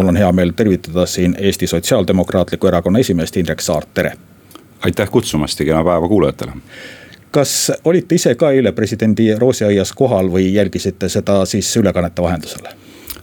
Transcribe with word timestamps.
mul 0.00 0.08
on 0.08 0.16
hea 0.16 0.32
meel 0.32 0.52
tervitada 0.56 1.06
siin 1.06 1.36
Eesti 1.38 1.66
Sotsiaaldemokraatliku 1.66 2.66
Erakonna 2.66 2.98
esimeest 2.98 3.36
Indrek 3.36 3.60
Saart, 3.60 3.94
tere. 3.94 4.12
aitäh 4.84 5.10
kutsumast 5.10 5.60
ja 5.60 5.66
kena 5.66 5.84
päeva 5.84 6.08
kuulajatele 6.08 6.52
kas 7.30 7.72
olite 7.84 8.14
ise 8.14 8.34
ka 8.34 8.50
eile 8.50 8.72
presidendi 8.72 9.34
roosiaias 9.38 9.92
kohal 9.92 10.30
või 10.32 10.54
jälgisite 10.54 11.08
seda 11.08 11.44
siis 11.44 11.76
ülekannete 11.76 12.22
vahendusel? 12.22 12.70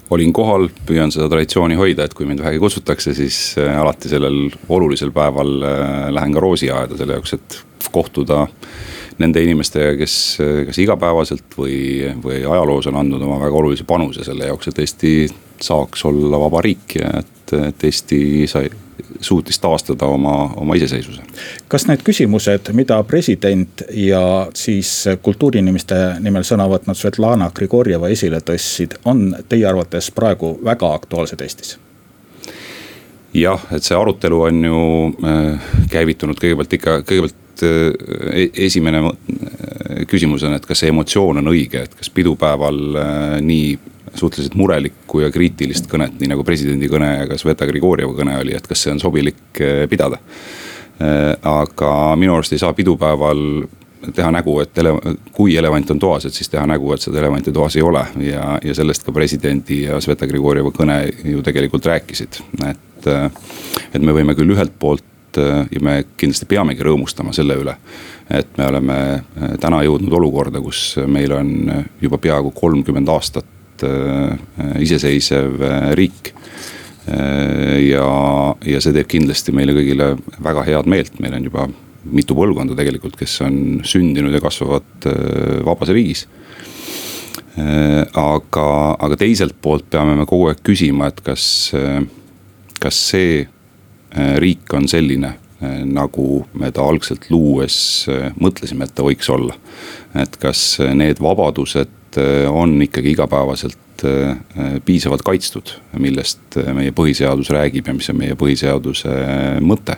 olin 0.09 0.33
kohal, 0.33 0.69
püüan 0.85 1.11
seda 1.11 1.27
traditsiooni 1.29 1.75
hoida, 1.75 2.05
et 2.05 2.13
kui 2.13 2.29
mind 2.29 2.39
vähegi 2.39 2.62
kutsutakse, 2.62 3.13
siis 3.13 3.55
äh, 3.57 3.73
alati 3.81 4.09
sellel 4.09 4.51
olulisel 4.69 5.12
päeval 5.12 5.63
äh, 5.63 6.09
lähen 6.13 6.33
ka 6.33 6.39
roosiaeda 6.39 6.97
selle 6.97 7.17
jaoks, 7.17 7.33
et 7.33 7.57
kohtuda 7.91 8.46
nende 9.18 9.42
inimestega, 9.44 9.96
kes 9.97 10.15
kas 10.70 10.79
igapäevaselt 10.84 11.58
või, 11.58 11.78
või 12.24 12.42
ajaloos 12.44 12.90
on 12.92 12.99
andnud 13.02 13.24
oma 13.26 13.40
väga 13.42 13.62
olulise 13.62 13.88
panuse 13.88 14.26
selle 14.28 14.49
jaoks, 14.49 14.70
et 14.72 14.81
Eesti 14.84 15.13
saaks 15.62 16.05
olla 16.05 16.40
vaba 16.40 16.62
riik 16.62 16.99
ja 16.99 17.09
et, 17.22 17.55
et 17.58 17.88
Eesti 17.90 18.20
sai 18.49 18.70
suutis 19.22 19.59
taastada 19.59 20.05
oma, 20.05 20.53
oma 20.55 20.75
iseseisvuse. 20.75 21.22
kas 21.67 21.88
need 21.88 22.03
küsimused, 22.05 22.72
mida 22.73 22.99
president 23.03 23.84
ja 23.94 24.22
siis 24.53 25.05
kultuuriinimeste 25.22 25.95
nimel 26.20 26.45
sõna 26.47 26.67
võtnud 26.70 26.97
Svetlana 26.97 27.49
Grigorjeva 27.55 28.09
esile 28.13 28.41
tõstsid, 28.45 28.97
on 29.05 29.31
teie 29.49 29.66
arvates 29.66 30.11
praegu 30.11 30.58
väga 30.63 30.94
aktuaalsed 30.94 31.41
Eestis? 31.41 31.77
jah, 33.34 33.66
et 33.72 33.84
see 33.84 33.97
arutelu 33.97 34.41
on 34.41 34.63
ju 34.66 34.80
äh, 35.25 35.73
käivitunud 35.91 36.39
kõigepealt 36.41 36.80
ikka, 36.80 37.02
kõigepealt 37.02 37.44
äh, 37.66 37.91
e-, 38.34 38.49
esimene 38.67 39.03
küsimus 40.07 40.43
on, 40.47 40.57
et 40.57 40.66
kas 40.66 40.84
see 40.84 40.91
emotsioon 40.91 41.41
on 41.41 41.53
õige, 41.53 41.85
et 41.88 41.95
kas 41.97 42.09
pidupäeval 42.13 42.81
nii 43.43 43.77
suhteliselt 44.17 44.55
murelikku 44.55 45.21
ja 45.21 45.31
kriitilist 45.31 45.89
kõnet, 45.91 46.17
nii 46.20 46.31
nagu 46.31 46.43
presidendi 46.47 46.89
kõne 46.91 47.09
ja 47.13 47.25
ka 47.30 47.38
Sveta 47.39 47.67
Grigorjeva 47.70 48.13
kõne 48.17 48.38
oli, 48.41 48.55
et 48.57 48.67
kas 48.67 48.83
see 48.83 48.93
on 48.93 49.02
sobilik 49.02 49.61
eh, 49.61 49.83
pidada. 49.89 50.20
Eh, 50.97 51.33
aga 51.52 51.91
minu 52.19 52.35
arust 52.38 52.55
ei 52.55 52.61
saa 52.61 52.73
pidupäeval 52.78 53.44
teha 54.16 54.31
nägu, 54.33 54.58
et 54.63 54.78
ele-, 54.81 54.95
kui 55.35 55.58
elevant 55.59 55.91
on 55.94 56.00
toas, 56.02 56.25
et 56.25 56.38
siis 56.38 56.50
teha 56.53 56.66
nägu, 56.69 56.91
et 56.94 57.03
seda 57.03 57.22
elevanti 57.22 57.53
toas 57.53 57.78
ei 57.78 57.85
ole 57.85 58.03
ja, 58.25 58.58
ja 58.63 58.78
sellest 58.78 59.05
ka 59.05 59.13
presidendi 59.16 59.83
ja 59.85 60.02
Sveta 60.03 60.30
Grigorjeva 60.30 60.73
kõne 60.75 61.02
ju 61.25 61.45
tegelikult 61.45 61.94
rääkisid, 61.94 62.41
et. 62.66 62.83
Eh, 63.08 63.30
et 63.94 64.03
me 64.03 64.11
võime 64.11 64.33
küll 64.35 64.50
ühelt 64.52 64.73
poolt 64.81 65.03
ja 65.38 65.81
me 65.81 65.99
kindlasti 66.17 66.47
peamegi 66.49 66.85
rõõmustama 66.85 67.33
selle 67.33 67.55
üle. 67.61 67.75
et 68.30 68.57
me 68.57 68.66
oleme 68.67 68.97
täna 69.61 69.83
jõudnud 69.85 70.13
olukorda, 70.13 70.59
kus 70.61 70.97
meil 71.07 71.31
on 71.31 71.52
juba 72.02 72.17
peaaegu 72.17 72.52
kolmkümmend 72.52 73.09
aastat 73.09 73.53
Äh, 73.83 74.38
iseseisev 74.81 75.61
äh, 75.61 75.91
riik. 75.94 76.33
Äh, 77.07 77.89
ja, 77.91 78.07
ja 78.66 78.79
see 78.81 78.95
teeb 78.95 79.09
kindlasti 79.11 79.53
meile 79.55 79.75
kõigile 79.75 80.16
väga 80.44 80.63
head 80.66 80.89
meelt, 80.89 81.19
meil 81.21 81.35
on 81.38 81.45
juba 81.45 81.67
mitu 82.07 82.35
põlvkonda 82.38 82.77
tegelikult, 82.77 83.17
kes 83.19 83.35
on 83.45 83.59
sündinud 83.85 84.33
ja 84.33 84.41
kasvavad 84.41 85.07
vabas 85.67 85.91
riigis. 85.91 86.27
aga, 87.57 88.67
aga 89.01 89.16
teiselt 89.17 89.55
poolt 89.61 89.88
peame 89.89 90.13
me 90.16 90.27
kogu 90.29 90.51
aeg 90.51 90.59
küsima, 90.63 91.09
et 91.09 91.19
kas, 91.25 91.73
kas 92.79 92.99
see 93.09 93.41
riik 94.41 94.73
on 94.73 94.87
selline 94.87 95.35
nagu 95.89 96.45
me 96.53 96.69
ta 96.69 96.83
algselt 96.85 97.23
luues 97.33 98.05
mõtlesime, 98.37 98.85
et 98.85 98.93
ta 98.93 99.01
võiks 99.01 99.29
olla. 99.33 99.55
et 100.13 100.37
kas 100.37 100.77
need 100.93 101.17
vabadused 101.23 101.97
Äh, 102.17 102.51
on 102.51 102.81
ikkagi 102.81 103.11
igapäevaselt 103.11 103.77
piisavalt 104.85 105.23
kaitstud, 105.25 105.71
millest 105.97 106.53
meie 106.77 106.91
põhiseadus 106.93 107.49
räägib 107.49 107.88
ja 107.89 107.95
mis 107.97 108.09
on 108.11 108.19
meie 108.19 108.35
põhiseaduse 108.38 109.13
mõte. 109.65 109.95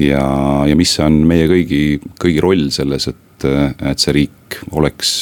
ja, 0.00 0.22
ja 0.64 0.76
mis 0.76 0.94
on 1.04 1.20
meie 1.28 1.44
kõigi, 1.50 1.82
kõigi 2.16 2.40
roll 2.40 2.70
selles, 2.72 3.10
et, 3.12 3.44
et 3.44 4.00
see 4.00 4.16
riik 4.16 4.56
oleks 4.72 5.12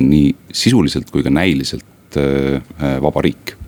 nii 0.00 0.32
sisuliselt 0.48 1.12
kui 1.12 1.20
ka 1.22 1.32
näiliselt 1.36 2.16
vaba 3.04 3.28
riik 3.28 3.59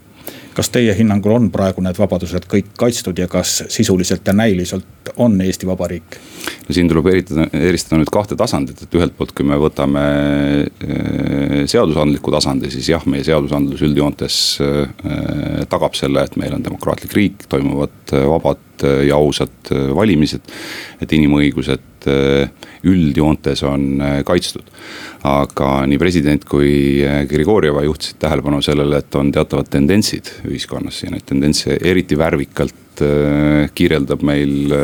kas 0.57 0.71
teie 0.73 0.95
hinnangul 0.97 1.37
on 1.37 1.51
praegu 1.55 1.83
need 1.85 1.99
vabadused 1.99 2.47
kõik 2.51 2.73
kaitstud 2.79 3.19
ja 3.19 3.29
kas 3.31 3.63
sisuliselt 3.73 4.27
ja 4.27 4.35
näiliselt 4.37 5.13
on 5.17 5.41
Eesti 5.41 5.67
Vabariik? 5.69 6.19
no 6.69 6.75
siin 6.75 6.91
tuleb 6.91 7.09
eritada, 7.13 7.47
eristada 7.57 8.01
nüüd 8.01 8.11
kahte 8.13 8.37
tasandit, 8.39 8.83
et 8.85 8.97
ühelt 8.99 9.15
poolt, 9.19 9.35
kui 9.37 9.47
me 9.49 9.59
võtame 9.61 10.03
äh, 10.03 11.63
seadusandliku 11.71 12.35
tasandi, 12.35 12.71
siis 12.73 12.91
jah, 12.93 13.07
meie 13.11 13.25
seadusandlus 13.27 13.85
üldjoontes 13.87 14.41
äh, 14.65 15.65
tagab 15.73 15.97
selle, 15.99 16.27
et 16.27 16.37
meil 16.41 16.57
on 16.57 16.65
demokraatlik 16.65 17.17
riik, 17.19 17.47
toimuvad 17.53 18.17
äh, 18.17 18.27
vabad 18.33 18.69
ja 18.83 19.15
ausad 19.15 19.69
valimised. 19.95 20.49
et 20.99 21.13
inimõigused 21.15 21.92
üldjoontes 22.07 23.63
on 23.69 24.03
kaitstud. 24.27 24.67
Aga 25.29 25.85
nii 25.87 26.01
president 26.01 26.45
kui 26.49 27.01
Grigorjeva 27.31 27.85
juhtisid 27.87 28.19
tähelepanu 28.23 28.59
sellele, 28.65 28.99
et 29.03 29.19
on 29.19 29.31
teatavad 29.35 29.71
tendentsid 29.71 30.33
ühiskonnas 30.49 31.05
ja 31.05 31.13
neid 31.15 31.27
tendentse 31.29 31.79
eriti 31.79 32.19
värvikalt 32.19 33.03
kirjeldab 33.75 34.25
meil 34.27 34.75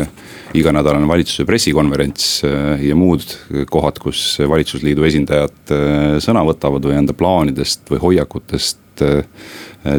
iganädalane 0.56 1.08
valitsuse 1.08 1.44
pressikonverents 1.48 2.28
äh, 2.44 2.84
ja 2.88 2.96
muud 2.96 3.24
kohad, 3.70 3.98
kus 4.00 4.38
valitsusliidu 4.48 5.04
esindajad 5.08 5.72
äh, 5.74 6.16
sõna 6.24 6.44
võtavad 6.48 6.88
või 6.88 6.96
enda 7.02 7.16
plaanidest 7.16 7.90
või 7.92 8.00
hoiakutest 8.06 9.04
äh, 9.04 9.42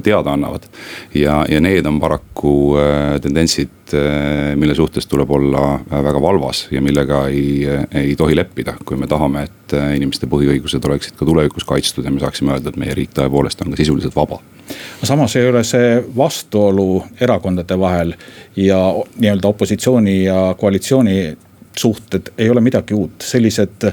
teada 0.04 0.34
annavad. 0.34 0.68
ja, 1.16 1.46
ja 1.50 1.62
need 1.62 1.86
on 1.86 2.00
paraku 2.00 2.76
tendentsid, 3.22 3.94
mille 4.56 4.76
suhtes 4.76 5.08
tuleb 5.08 5.32
olla 5.32 5.80
väga 5.90 6.22
valvas 6.22 6.68
ja 6.72 6.82
millega 6.82 7.24
ei, 7.28 7.66
ei 7.96 8.16
tohi 8.16 8.36
leppida, 8.36 8.76
kui 8.86 8.98
me 8.98 9.08
tahame, 9.08 9.48
et 9.48 9.76
inimeste 9.96 10.28
põhiõigused 10.30 10.86
oleksid 10.86 11.18
ka 11.18 11.26
tulevikus 11.26 11.66
kaitstud 11.66 12.06
ja 12.06 12.12
me 12.12 12.22
saaksime 12.22 12.54
öelda, 12.54 12.70
et 12.70 12.80
meie 12.82 12.96
riik 12.98 13.16
tõepoolest 13.18 13.64
on 13.66 13.74
ka 13.74 13.80
sisuliselt 13.80 14.16
vaba. 14.16 14.42
Samas 15.04 15.36
ei 15.40 15.48
ole 15.50 15.64
see 15.66 15.98
vastuolu 16.18 17.04
erakondade 17.22 17.80
vahel 17.80 18.14
ja 18.56 18.80
nii-öelda 19.18 19.48
opositsiooni 19.48 20.24
ja 20.24 20.56
koalitsiooni 20.60 21.38
suhted 21.80 22.34
ei 22.38 22.50
ole 22.50 22.62
midagi 22.62 22.94
uut, 22.94 23.22
sellised 23.24 23.92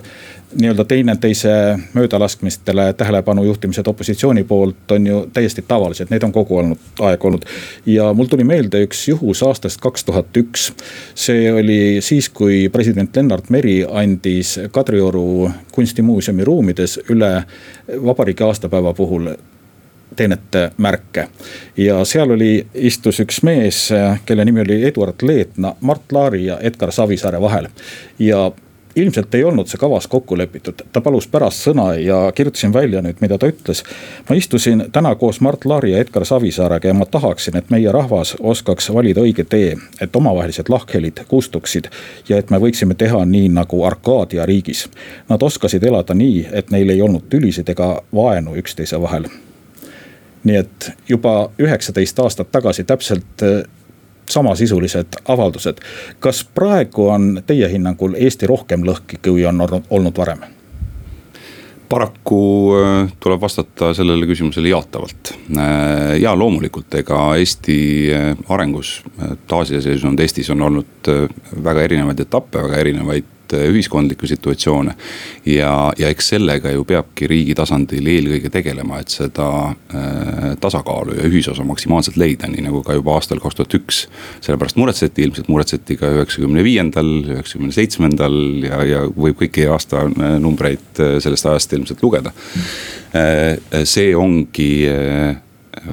nii-öelda 0.60 0.84
teineteise 0.84 1.78
möödalaskmistele 1.94 2.92
tähelepanu 2.92 3.44
juhtimised 3.44 3.86
opositsiooni 3.86 4.44
poolt 4.44 4.90
on 4.90 5.06
ju 5.06 5.30
täiesti 5.32 5.64
tavalised, 5.68 6.06
need 6.10 6.22
on 6.22 6.32
kogu 6.32 6.58
olnud, 6.58 6.78
aeg 7.00 7.24
olnud. 7.24 7.42
ja 7.86 8.12
mul 8.12 8.26
tuli 8.26 8.44
meelde 8.44 8.84
üks 8.86 9.08
juhus 9.08 9.42
aastast 9.42 9.80
kaks 9.80 10.04
tuhat 10.04 10.36
üks. 10.36 10.72
see 11.14 11.52
oli 11.52 11.98
siis, 12.00 12.28
kui 12.28 12.68
president 12.68 13.16
Lennart 13.16 13.50
Meri 13.50 13.84
andis 13.90 14.58
Kadrioru 14.70 15.50
kunstimuuseumi 15.72 16.44
ruumides 16.44 17.00
üle 17.10 17.42
vabariigi 18.04 18.44
aastapäeva 18.44 18.94
puhul 18.94 19.34
teenete 20.16 20.70
märke. 20.76 21.28
ja 21.76 22.04
seal 22.04 22.30
oli, 22.30 22.66
istus 22.74 23.20
üks 23.20 23.42
mees, 23.42 23.88
kelle 24.26 24.44
nimi 24.44 24.60
oli 24.60 24.84
Eduard 24.84 25.22
Leetna, 25.22 25.74
Mart 25.80 26.12
Laari 26.12 26.44
ja 26.46 26.58
Edgar 26.60 26.92
Savisaare 26.92 27.40
vahel. 27.40 27.68
ja 28.18 28.52
ilmselt 28.96 29.34
ei 29.34 29.44
olnud 29.44 29.68
see 29.68 29.78
kavas 29.78 30.06
kokku 30.06 30.38
lepitud, 30.38 30.82
ta 30.92 31.00
palus 31.00 31.28
pärast 31.28 31.66
sõna 31.66 31.90
ja 32.00 32.32
kirjutasin 32.34 32.72
välja 32.72 33.02
nüüd, 33.04 33.20
mida 33.20 33.38
ta 33.38 33.48
ütles. 33.50 33.82
ma 34.28 34.36
istusin 34.36 34.86
täna 34.92 35.14
koos 35.14 35.40
Mart 35.40 35.64
Laari 35.64 35.92
ja 35.92 35.98
Edgar 35.98 36.24
Savisaarega 36.24 36.88
ja 36.88 36.94
ma 36.94 37.06
tahaksin, 37.06 37.56
et 37.56 37.70
meie 37.70 37.92
rahvas 37.92 38.36
oskaks 38.40 38.90
valida 38.94 39.20
õige 39.20 39.44
tee, 39.44 39.76
et 40.00 40.16
omavahelised 40.16 40.68
lahkhelid 40.68 41.24
kustuksid 41.28 41.90
ja 42.28 42.38
et 42.38 42.50
me 42.50 42.58
võiksime 42.58 42.94
teha 42.94 43.24
nii 43.24 43.48
nagu 43.48 43.84
Arkaadia 43.84 44.46
riigis. 44.46 44.88
Nad 45.28 45.42
oskasid 45.42 45.84
elada 45.84 46.14
nii, 46.14 46.46
et 46.52 46.70
neil 46.70 46.90
ei 46.90 47.02
olnud 47.02 47.28
tülisid 47.28 47.68
ega 47.68 48.02
vaenu 48.14 48.56
üksteise 48.56 49.00
vahel 49.02 49.28
nii 50.46 50.56
et 50.56 50.90
juba 51.08 51.50
üheksateist 51.58 52.18
aastat 52.22 52.52
tagasi 52.54 52.84
täpselt 52.84 53.42
samasisulised 54.30 55.20
avaldused. 55.28 55.80
kas 56.20 56.44
praegu 56.54 57.08
on 57.08 57.42
teie 57.46 57.68
hinnangul 57.72 58.14
Eesti 58.18 58.46
rohkem 58.46 58.84
lõhki, 58.84 59.20
kui 59.22 59.46
on 59.46 59.60
olnud 59.90 60.16
varem? 60.18 60.44
paraku 61.88 62.40
äh, 62.74 63.12
tuleb 63.20 63.40
vastata 63.40 63.92
sellele 63.94 64.26
küsimusele 64.26 64.68
jaatavalt. 64.68 65.30
Äh, 65.54 66.16
ja 66.20 66.34
loomulikult, 66.38 66.94
ega 66.98 67.20
Eesti 67.38 67.78
arengus, 68.48 69.02
taasiseseisvunud 69.46 70.20
Eestis 70.20 70.50
on 70.50 70.66
olnud 70.66 71.12
väga 71.64 71.86
erinevaid 71.86 72.20
etappe, 72.26 72.64
väga 72.66 72.82
erinevaid 72.82 73.35
ühiskondlikke 73.54 74.26
situatsioone. 74.26 74.94
ja, 75.46 75.92
ja 75.98 76.08
eks 76.08 76.28
sellega 76.34 76.70
ju 76.74 76.84
peabki 76.84 77.28
riigi 77.30 77.54
tasandil 77.54 78.06
eelkõige 78.10 78.50
tegelema, 78.50 79.00
et 79.00 79.14
seda 79.14 79.48
äh, 79.70 80.52
tasakaalu 80.60 81.18
ja 81.18 81.28
ühisosa 81.28 81.64
maksimaalselt 81.66 82.18
leida, 82.20 82.50
nii 82.50 82.66
nagu 82.66 82.82
ka 82.86 82.96
juba 82.98 83.16
aastal 83.16 83.40
kaks 83.42 83.60
tuhat 83.60 83.78
üks. 83.80 84.02
sellepärast 84.40 84.78
muretseti, 84.80 85.26
ilmselt 85.26 85.50
muretseti 85.52 85.98
ka 86.00 86.12
üheksakümne 86.18 86.64
viiendal, 86.66 87.10
üheksakümne 87.24 87.74
seitsmendal 87.74 88.38
ja, 88.66 88.82
ja 88.84 89.02
võib 89.08 89.40
kõiki 89.42 89.68
aastanumbreid 89.72 91.02
äh, 91.02 91.18
sellest 91.24 91.46
ajast 91.46 91.76
ilmselt 91.78 92.02
lugeda 92.02 92.32
äh,. 93.14 93.84
see 93.84 94.14
ongi 94.16 94.70
äh, 94.90 95.36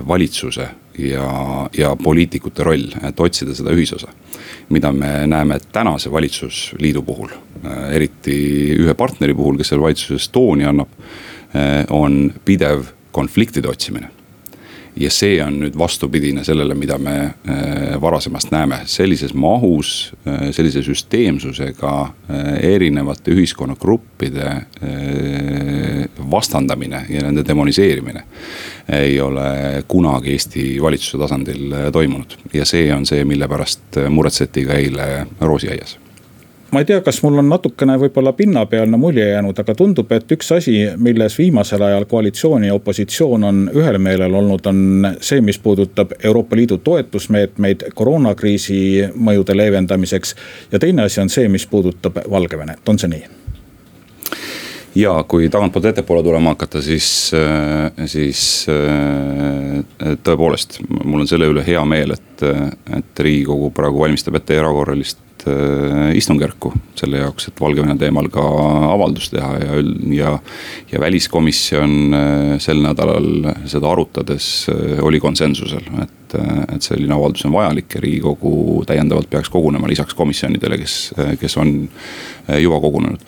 valitsuse 0.07 0.69
ja, 0.97 1.69
ja 1.77 1.95
poliitikute 1.95 2.63
roll, 2.63 2.87
et 3.03 3.19
otsida 3.19 3.55
seda 3.55 3.73
ühisosa. 3.73 4.07
mida 4.69 4.91
me 4.91 5.27
näeme 5.27 5.59
tänase 5.71 6.11
valitsusliidu 6.11 7.01
puhul, 7.01 7.29
eriti 7.91 8.35
ühe 8.79 8.93
partneri 8.93 9.33
puhul, 9.33 9.57
kes 9.57 9.69
seal 9.69 9.81
valitsuses 9.81 10.29
tooni 10.29 10.65
annab, 10.65 10.89
on 11.89 12.33
pidev 12.45 12.87
konfliktide 13.11 13.69
otsimine 13.69 14.09
ja 14.95 15.09
see 15.11 15.37
on 15.43 15.57
nüüd 15.63 15.77
vastupidine 15.77 16.43
sellele, 16.45 16.75
mida 16.77 16.97
me 17.01 17.15
äh, 17.23 18.01
varasemast 18.01 18.51
näeme, 18.53 18.81
sellises 18.89 19.33
mahus, 19.33 20.13
äh, 20.27 20.49
sellise 20.51 20.83
süsteemsusega 20.85 21.93
äh, 22.03 22.51
erinevate 22.73 23.33
ühiskonnagruppide 23.33 24.51
vastandamine 26.31 27.05
ja 27.09 27.23
nende 27.23 27.43
demoniseerimine. 27.47 28.23
ei 28.89 29.21
ole 29.21 29.83
kunagi 29.87 30.31
Eesti 30.31 30.81
valitsuse 30.81 31.17
tasandil 31.17 31.75
toimunud 31.91 32.35
ja 32.53 32.65
see 32.65 32.93
on 32.93 33.05
see, 33.05 33.23
mille 33.25 33.47
pärast 33.47 34.01
muretseti 34.09 34.65
ka 34.67 34.75
eile 34.75 35.27
Roosiaias 35.39 36.02
ma 36.73 36.81
ei 36.81 36.85
tea, 36.85 37.01
kas 37.05 37.19
mul 37.23 37.37
on 37.37 37.49
natukene 37.51 37.95
võib-olla 38.01 38.33
pinnapealne 38.33 38.97
mulje 38.97 39.27
jäänud, 39.27 39.59
aga 39.61 39.75
tundub, 39.77 40.11
et 40.15 40.31
üks 40.33 40.49
asi, 40.55 40.75
milles 40.97 41.37
viimasel 41.37 41.85
ajal 41.85 42.07
koalitsioon 42.09 42.65
ja 42.67 42.73
opositsioon 42.73 43.45
on 43.49 43.61
ühel 43.75 43.99
meelel 44.01 44.33
olnud, 44.41 44.65
on 44.69 45.07
see, 45.21 45.41
mis 45.45 45.59
puudutab 45.61 46.15
Euroopa 46.23 46.57
Liidu 46.57 46.79
toetusmeetmeid 46.83 47.89
koroonakriisi 47.93 48.79
mõjude 49.13 49.57
leevendamiseks. 49.57 50.35
ja 50.71 50.79
teine 50.79 51.05
asi 51.05 51.21
on 51.21 51.29
see, 51.29 51.47
mis 51.47 51.67
puudutab 51.69 52.17
Valgevenet, 52.29 52.81
on 52.89 52.99
see 52.99 53.11
nii? 53.13 53.23
ja 54.95 55.13
kui 55.27 55.49
tagantpoolt 55.49 55.85
ettepoole 55.89 56.23
tulema 56.23 56.53
hakata, 56.53 56.81
siis, 56.81 57.07
siis 58.05 58.41
tõepoolest, 60.23 60.79
mul 61.03 61.21
on 61.21 61.29
selle 61.29 61.49
üle 61.49 61.65
hea 61.65 61.81
meel, 61.85 62.13
et, 62.17 62.45
et 62.97 63.23
riigikogu 63.27 63.71
praegu 63.73 64.05
valmistab 64.05 64.37
ette 64.37 64.57
erakorralist 64.57 65.21
Äh, 65.47 66.13
istungjärku 66.15 66.69
selle 66.95 67.17
jaoks, 67.19 67.49
et 67.49 67.57
Valgevene 67.59 67.97
teemal 67.99 68.29
ka 68.31 68.43
avaldus 68.93 69.25
teha 69.33 69.49
ja, 69.59 69.79
ja. 70.15 70.29
ja 70.87 71.01
väliskomisjon 71.03 72.15
äh, 72.15 72.51
sel 72.63 72.79
nädalal 72.83 73.49
seda 73.67 73.89
arutades 73.91 74.69
äh, 74.71 75.01
oli 75.03 75.19
konsensusel, 75.19 75.83
et, 76.05 76.37
et 76.37 76.85
selline 76.85 77.11
avaldus 77.17 77.43
on 77.49 77.57
vajalik 77.57 77.97
ja 77.97 78.03
riigikogu 78.05 78.85
täiendavalt 78.87 79.27
peaks 79.33 79.51
kogunema 79.51 79.91
lisaks 79.91 80.15
komisjonidele, 80.15 80.79
kes, 80.79 80.95
kes 81.41 81.59
on 81.59 81.75
juba 82.63 82.79
kogunenud 82.85 83.27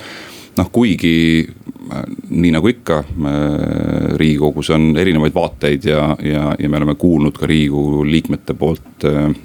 noh, 0.56 0.72
kuigi 0.72 1.44
nii 2.32 2.56
nagu 2.56 2.72
ikka, 2.72 3.04
riigikogus 4.16 4.72
on 4.74 4.94
erinevaid 4.98 5.36
vaateid 5.36 5.92
ja, 5.92 6.08
ja, 6.24 6.48
ja 6.56 6.72
me 6.72 6.80
oleme 6.80 6.96
kuulnud 6.96 7.36
ka 7.36 7.50
riigikogu 7.52 8.08
liikmete 8.08 8.56
poolt 8.56 9.04
äh, 9.12 9.36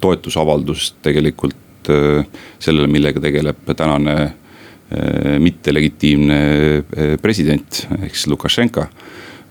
toetusavaldust 0.00 1.00
tegelikult 1.04 1.90
äh, 1.90 2.24
sellele, 2.62 2.90
millega 2.90 3.22
tegeleb 3.22 3.64
tänane 3.76 4.16
äh, 4.22 5.38
mittelegitiimne 5.42 6.38
äh, 6.78 7.16
president 7.22 7.86
ehk 8.00 8.14
siis 8.14 8.30
Lukašenka. 8.32 8.88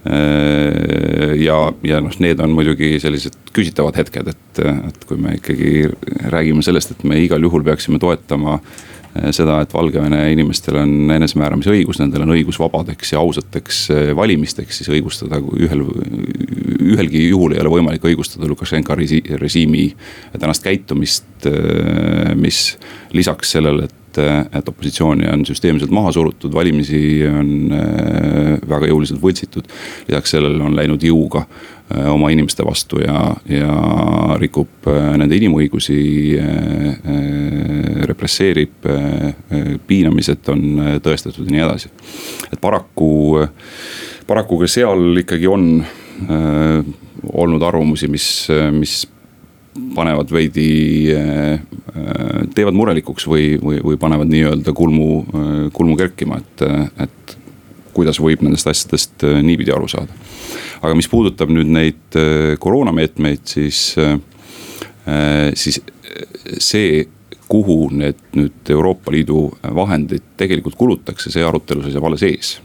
Ja, 0.01 1.57
ja 1.85 1.99
noh, 2.01 2.15
need 2.25 2.39
on 2.41 2.55
muidugi 2.57 2.95
sellised 2.97 3.35
küsitavad 3.53 3.99
hetked, 3.99 4.31
et, 4.31 4.61
et 4.65 5.03
kui 5.05 5.19
me 5.21 5.35
ikkagi 5.35 5.91
räägime 6.33 6.65
sellest, 6.65 6.95
et 6.95 7.03
me 7.05 7.19
igal 7.21 7.45
juhul 7.45 7.61
peaksime 7.67 7.99
toetama 8.01 8.55
äh, 8.55 8.79
seda, 9.35 9.59
et 9.63 9.73
Valgevene 9.73 10.21
inimestel 10.31 10.77
on 10.81 11.11
enesemääramise 11.11 11.73
õigus, 11.73 11.99
nendel 11.99 12.23
on 12.25 12.33
õigus 12.35 12.59
vabadeks 12.61 13.13
ja 13.13 13.19
ausateks 13.19 13.81
eh, 13.91 14.11
valimisteks, 14.15 14.81
siis 14.81 14.91
õigustada 14.93 15.41
ühel, 15.59 15.83
ühelgi 16.93 17.25
juhul 17.27 17.55
ei 17.55 17.63
ole 17.63 17.73
võimalik 17.75 18.05
õigustada 18.07 18.47
Lukašenka 18.49 18.95
režiimi 18.95 19.89
tänast 20.39 20.63
käitumist, 20.63 21.27
eh, 21.49 22.31
mis 22.39 22.63
lisaks 23.17 23.57
sellele, 23.57 23.89
et 23.89 24.00
et 24.19 24.67
opositsiooni 24.67 25.27
on 25.31 25.45
süsteemselt 25.47 25.91
maha 25.93 26.11
surutud, 26.15 26.53
valimisi 26.53 27.21
on 27.29 27.51
väga 28.69 28.89
jõuliselt 28.91 29.21
võltsitud. 29.21 29.69
lisaks 30.07 30.35
sellele 30.35 30.63
on 30.63 30.75
läinud 30.75 31.03
jõuga 31.03 31.45
Äh, 31.91 32.07
oma 32.13 32.29
inimeste 32.29 32.63
vastu 32.63 33.01
ja, 33.01 33.33
ja 33.49 33.71
rikub 34.39 34.87
äh, 34.87 35.11
nende 35.19 35.35
inimõigusi, 35.35 35.97
äh, 36.39 36.99
represseerib, 38.07 38.85
piinamised 39.87 40.47
on 40.53 40.61
tõestatud 41.03 41.47
ja 41.47 41.55
nii 41.55 41.63
edasi. 41.65 41.91
et 42.51 42.59
paraku, 42.61 43.09
paraku 44.27 44.61
ka 44.61 44.69
seal 44.71 45.21
ikkagi 45.23 45.49
on 45.51 45.67
olnud 47.31 47.63
arvamusi, 47.65 48.07
mis, 48.11 48.27
mis 48.75 49.01
panevad 49.95 50.31
veidi, 50.33 50.67
teevad 52.55 52.75
murelikuks 52.75 53.27
või, 53.31 53.53
või, 53.61 53.77
või 53.85 53.99
panevad 53.99 54.27
nii-öelda 54.31 54.73
kulmu, 54.75 55.07
kulmu 55.73 55.95
kerkima, 55.99 56.41
et, 56.41 56.65
et 57.05 57.35
kuidas 57.95 58.19
võib 58.19 58.43
nendest 58.43 58.67
asjadest 58.67 59.23
niipidi 59.43 59.71
aru 59.71 59.87
saada 59.91 60.11
aga 60.81 60.97
mis 60.97 61.09
puudutab 61.11 61.51
nüüd 61.53 61.69
neid 61.71 62.17
äh, 62.17 62.55
koroonameetmeid, 62.61 63.45
siis, 63.49 63.93
äh, 64.01 64.17
äh, 65.05 65.51
siis 65.57 65.81
see 66.61 67.05
kuhu 67.51 67.89
need 67.93 68.19
nüüd 68.37 68.71
Euroopa 68.71 69.11
Liidu 69.13 69.49
vahendid 69.75 70.33
tegelikult 70.39 70.77
kulutakse, 70.79 71.31
see 71.33 71.43
arutelu 71.45 71.83
seisab 71.85 72.07
alles 72.07 72.23
ees. 72.27 72.55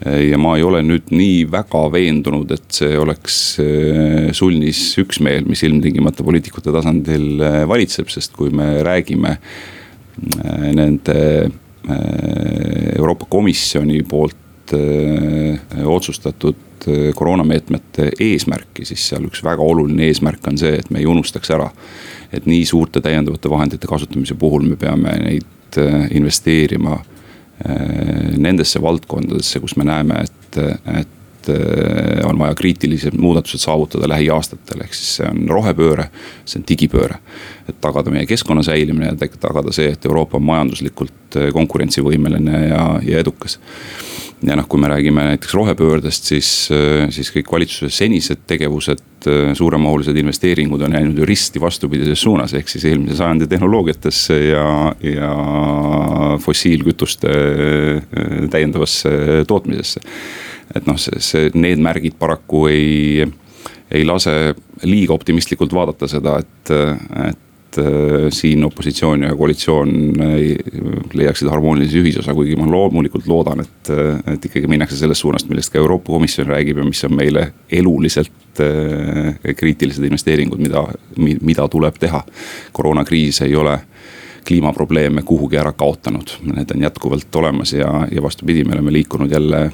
Ja 0.00 0.38
ma 0.40 0.54
ei 0.56 0.62
ole 0.64 0.80
nüüd 0.86 1.10
nii 1.12 1.42
väga 1.52 1.82
veendunud, 1.92 2.52
et 2.54 2.70
see 2.72 2.94
oleks 2.96 3.34
sulnis 4.36 4.80
üksmeel, 5.02 5.44
mis 5.44 5.60
ilmtingimata 5.66 6.24
poliitikute 6.24 6.72
tasandil 6.72 7.42
valitseb, 7.68 8.08
sest 8.08 8.32
kui 8.36 8.48
me 8.48 8.78
räägime 8.86 9.34
nende 10.72 11.18
Euroopa 12.96 13.28
Komisjoni 13.28 14.00
poolt 14.08 14.72
otsustatud 15.84 16.70
Äh, 16.88 17.14
koroonameetmete 17.14 18.10
eesmärki, 18.20 18.86
siis 18.88 19.02
seal 19.10 19.26
üks 19.28 19.42
väga 19.44 19.64
oluline 19.64 20.06
eesmärk 20.08 20.46
on 20.48 20.56
see, 20.60 20.78
et 20.80 20.88
me 20.90 21.02
ei 21.02 21.06
unustaks 21.06 21.52
ära. 21.52 21.68
et 22.32 22.46
nii 22.46 22.64
suurte 22.64 23.00
täiendavate 23.02 23.50
vahendite 23.50 23.88
kasutamise 23.90 24.36
puhul 24.38 24.62
me 24.62 24.76
peame 24.78 25.16
neid 25.18 25.78
äh, 25.82 26.06
investeerima 26.14 26.92
äh, 26.94 27.19
nendesse 28.40 28.82
valdkondadesse, 28.82 29.60
kus 29.60 29.76
me 29.76 29.84
näeme, 29.84 30.22
et, 30.24 30.60
et 30.96 31.50
on 32.24 32.38
vaja 32.38 32.54
kriitilised 32.54 33.16
muudatused 33.18 33.62
saavutada 33.62 34.08
lähiaastatel, 34.08 34.84
ehk 34.84 34.94
siis 34.96 35.16
see 35.18 35.28
on 35.28 35.42
rohepööre, 35.48 36.10
see 36.44 36.60
on 36.60 36.66
digipööre. 36.68 37.18
et 37.68 37.80
tagada 37.80 38.10
meie 38.10 38.26
keskkonna 38.26 38.62
säilimine 38.66 39.12
ja 39.12 39.28
tagada 39.40 39.72
see, 39.72 39.92
et 39.92 40.04
Euroopa 40.06 40.38
on 40.38 40.44
majanduslikult 40.48 41.38
konkurentsivõimeline 41.52 42.66
ja, 42.68 42.84
ja 43.04 43.24
edukas 43.24 43.58
ja 44.46 44.56
noh, 44.56 44.66
kui 44.68 44.80
me 44.80 44.88
räägime 44.88 45.24
näiteks 45.28 45.54
rohepöördest, 45.54 46.28
siis, 46.32 46.50
äh, 46.72 47.08
siis 47.12 47.30
kõik 47.34 47.50
valitsuse 47.52 47.90
senised 47.92 48.44
tegevused, 48.48 49.02
äh, 49.28 49.52
suuremahulised 49.56 50.16
investeeringud 50.16 50.82
on 50.86 50.96
jäänud 50.96 51.18
ju 51.20 51.28
risti 51.28 51.60
vastupidises 51.60 52.22
suunas, 52.22 52.54
ehk 52.56 52.68
siis 52.68 52.86
eelmise 52.88 53.18
sajandi 53.20 53.48
tehnoloogiatesse 53.50 54.38
ja, 54.46 54.64
ja 55.04 55.30
fossiilkütuste 56.40 57.34
äh, 57.34 58.48
täiendavasse 58.50 59.44
tootmisesse. 59.46 60.00
et 60.74 60.86
noh, 60.86 60.96
see, 61.00 61.18
see, 61.18 61.50
need 61.58 61.80
märgid 61.82 62.14
paraku 62.18 62.66
ei, 62.70 63.26
ei 63.90 64.04
lase 64.06 64.54
liiga 64.86 65.12
optimistlikult 65.16 65.72
vaadata 65.74 66.06
seda, 66.08 66.38
et, 66.38 66.70
et 67.26 67.49
et 67.70 67.78
äh, 67.78 68.28
siin 68.30 68.64
opositsioon 68.64 69.22
ja 69.22 69.34
koalitsioon 69.36 69.90
leiaksid 71.14 71.48
harmoonilise 71.48 72.00
ühisosa, 72.00 72.34
kuigi 72.34 72.56
ma 72.58 72.66
loomulikult 72.70 73.28
loodan, 73.30 73.62
et, 73.62 73.90
äh, 73.94 74.34
et 74.34 74.46
ikkagi 74.48 74.70
minnakse 74.70 74.98
sellest 74.98 75.22
suunast, 75.22 75.48
millest 75.48 75.72
ka 75.72 75.78
Euroopa 75.78 76.12
Komisjon 76.12 76.48
räägib 76.50 76.80
ja 76.80 76.86
mis 76.86 77.04
on 77.06 77.14
meile 77.14 77.52
eluliselt 77.70 78.62
äh, 78.64 79.54
kriitilised 79.56 80.04
investeeringud, 80.04 80.58
mida, 80.58 80.84
mida 81.18 81.68
tuleb 81.68 82.00
teha. 82.00 82.24
koroonakriis 82.72 83.42
ei 83.46 83.54
ole 83.56 83.78
kliimaprobleeme 84.46 85.22
kuhugi 85.22 85.58
ära 85.60 85.70
kaotanud, 85.76 86.32
need 86.48 86.70
on 86.74 86.82
jätkuvalt 86.82 87.36
olemas 87.36 87.74
ja, 87.76 87.90
ja 88.10 88.22
vastupidi, 88.22 88.64
me 88.64 88.72
oleme 88.72 88.92
liikunud 88.92 89.30
jälle 89.30 89.70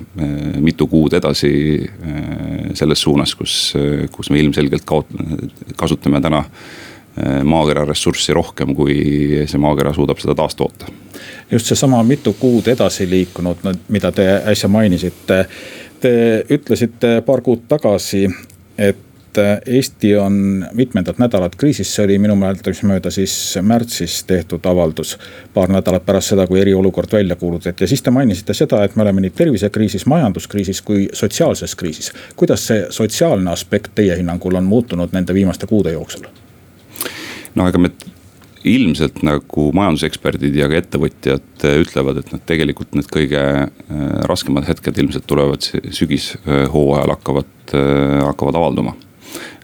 mitu 0.61 0.87
kuud 0.91 1.15
edasi 1.15 1.87
selles 2.75 3.00
suunas, 3.00 3.35
kus, 3.38 3.76
kus 4.12 4.31
me 4.31 4.41
ilmselgelt 4.43 4.83
kaot-, 4.91 5.15
kasutame 5.79 6.21
täna 6.21 6.43
Äh, 6.45 6.96
maakera 7.45 7.85
ressurssi 7.89 8.35
rohkem, 8.37 8.75
kui 8.77 8.97
see 9.49 9.61
maakera 9.61 9.95
suudab 9.97 10.21
seda 10.21 10.35
taastoota. 10.35 10.87
just 11.51 11.67
seesama 11.67 12.03
mitu 12.03 12.33
kuud 12.41 12.69
edasi 12.69 13.11
liikunud, 13.11 13.65
mida 13.89 14.13
te 14.13 14.29
äsja 14.53 14.69
mainisite. 14.69 15.47
Te 16.01 16.13
ütlesite 16.53 17.23
paar 17.27 17.41
kuud 17.41 17.65
tagasi, 17.69 18.27
et 18.79 18.97
Eesti 19.67 20.17
on 20.17 20.67
mitmendat 20.73 21.19
nädalat 21.19 21.57
kriisis, 21.57 21.95
see 21.95 22.05
oli 22.05 22.19
minu 22.19 22.37
mäletamist 22.37 23.11
siis 23.11 23.59
märtsis 23.63 24.25
tehtud 24.25 24.65
avaldus. 24.65 25.19
paar 25.55 25.69
nädalat 25.69 26.07
pärast 26.07 26.29
seda, 26.29 26.47
kui 26.47 26.61
eriolukord 26.61 27.13
välja 27.13 27.37
kuulutati 27.37 27.85
ja 27.85 27.89
siis 27.89 28.03
te 28.03 28.11
mainisite 28.11 28.55
seda, 28.55 28.85
et 28.85 28.97
me 28.97 29.03
oleme 29.03 29.21
nii 29.21 29.31
tervisekriisis, 29.31 30.07
majanduskriisis 30.07 30.83
kui 30.83 31.09
sotsiaalses 31.13 31.75
kriisis. 31.75 32.13
kuidas 32.37 32.67
see 32.67 32.87
sotsiaalne 32.91 33.51
aspekt 33.51 33.93
teie 33.95 34.17
hinnangul 34.17 34.55
on 34.55 34.65
muutunud 34.65 35.13
nende 35.13 35.35
viimaste 35.35 35.67
kuude 35.67 35.93
jooksul? 35.93 36.27
No 37.57 37.67
ega 37.71 37.81
me 37.81 37.91
ilmselt 38.67 39.21
nagu 39.27 39.69
majanduseksperdid 39.77 40.57
ja 40.59 40.69
ka 40.71 40.81
ettevõtjad 40.81 41.67
äh, 41.67 41.79
ütlevad, 41.85 42.21
et 42.21 42.33
nad 42.35 42.43
tegelikult 42.49 42.97
need 42.99 43.09
kõige 43.13 43.43
äh, 43.43 43.69
raskemad 44.27 44.67
hetked 44.69 44.99
ilmselt 45.03 45.27
tulevad 45.31 45.67
sügishooajal 45.95 47.15
hakkavad, 47.15 47.53
äh, 47.77 48.23
hakkavad 48.27 48.59
avalduma. 48.59 48.97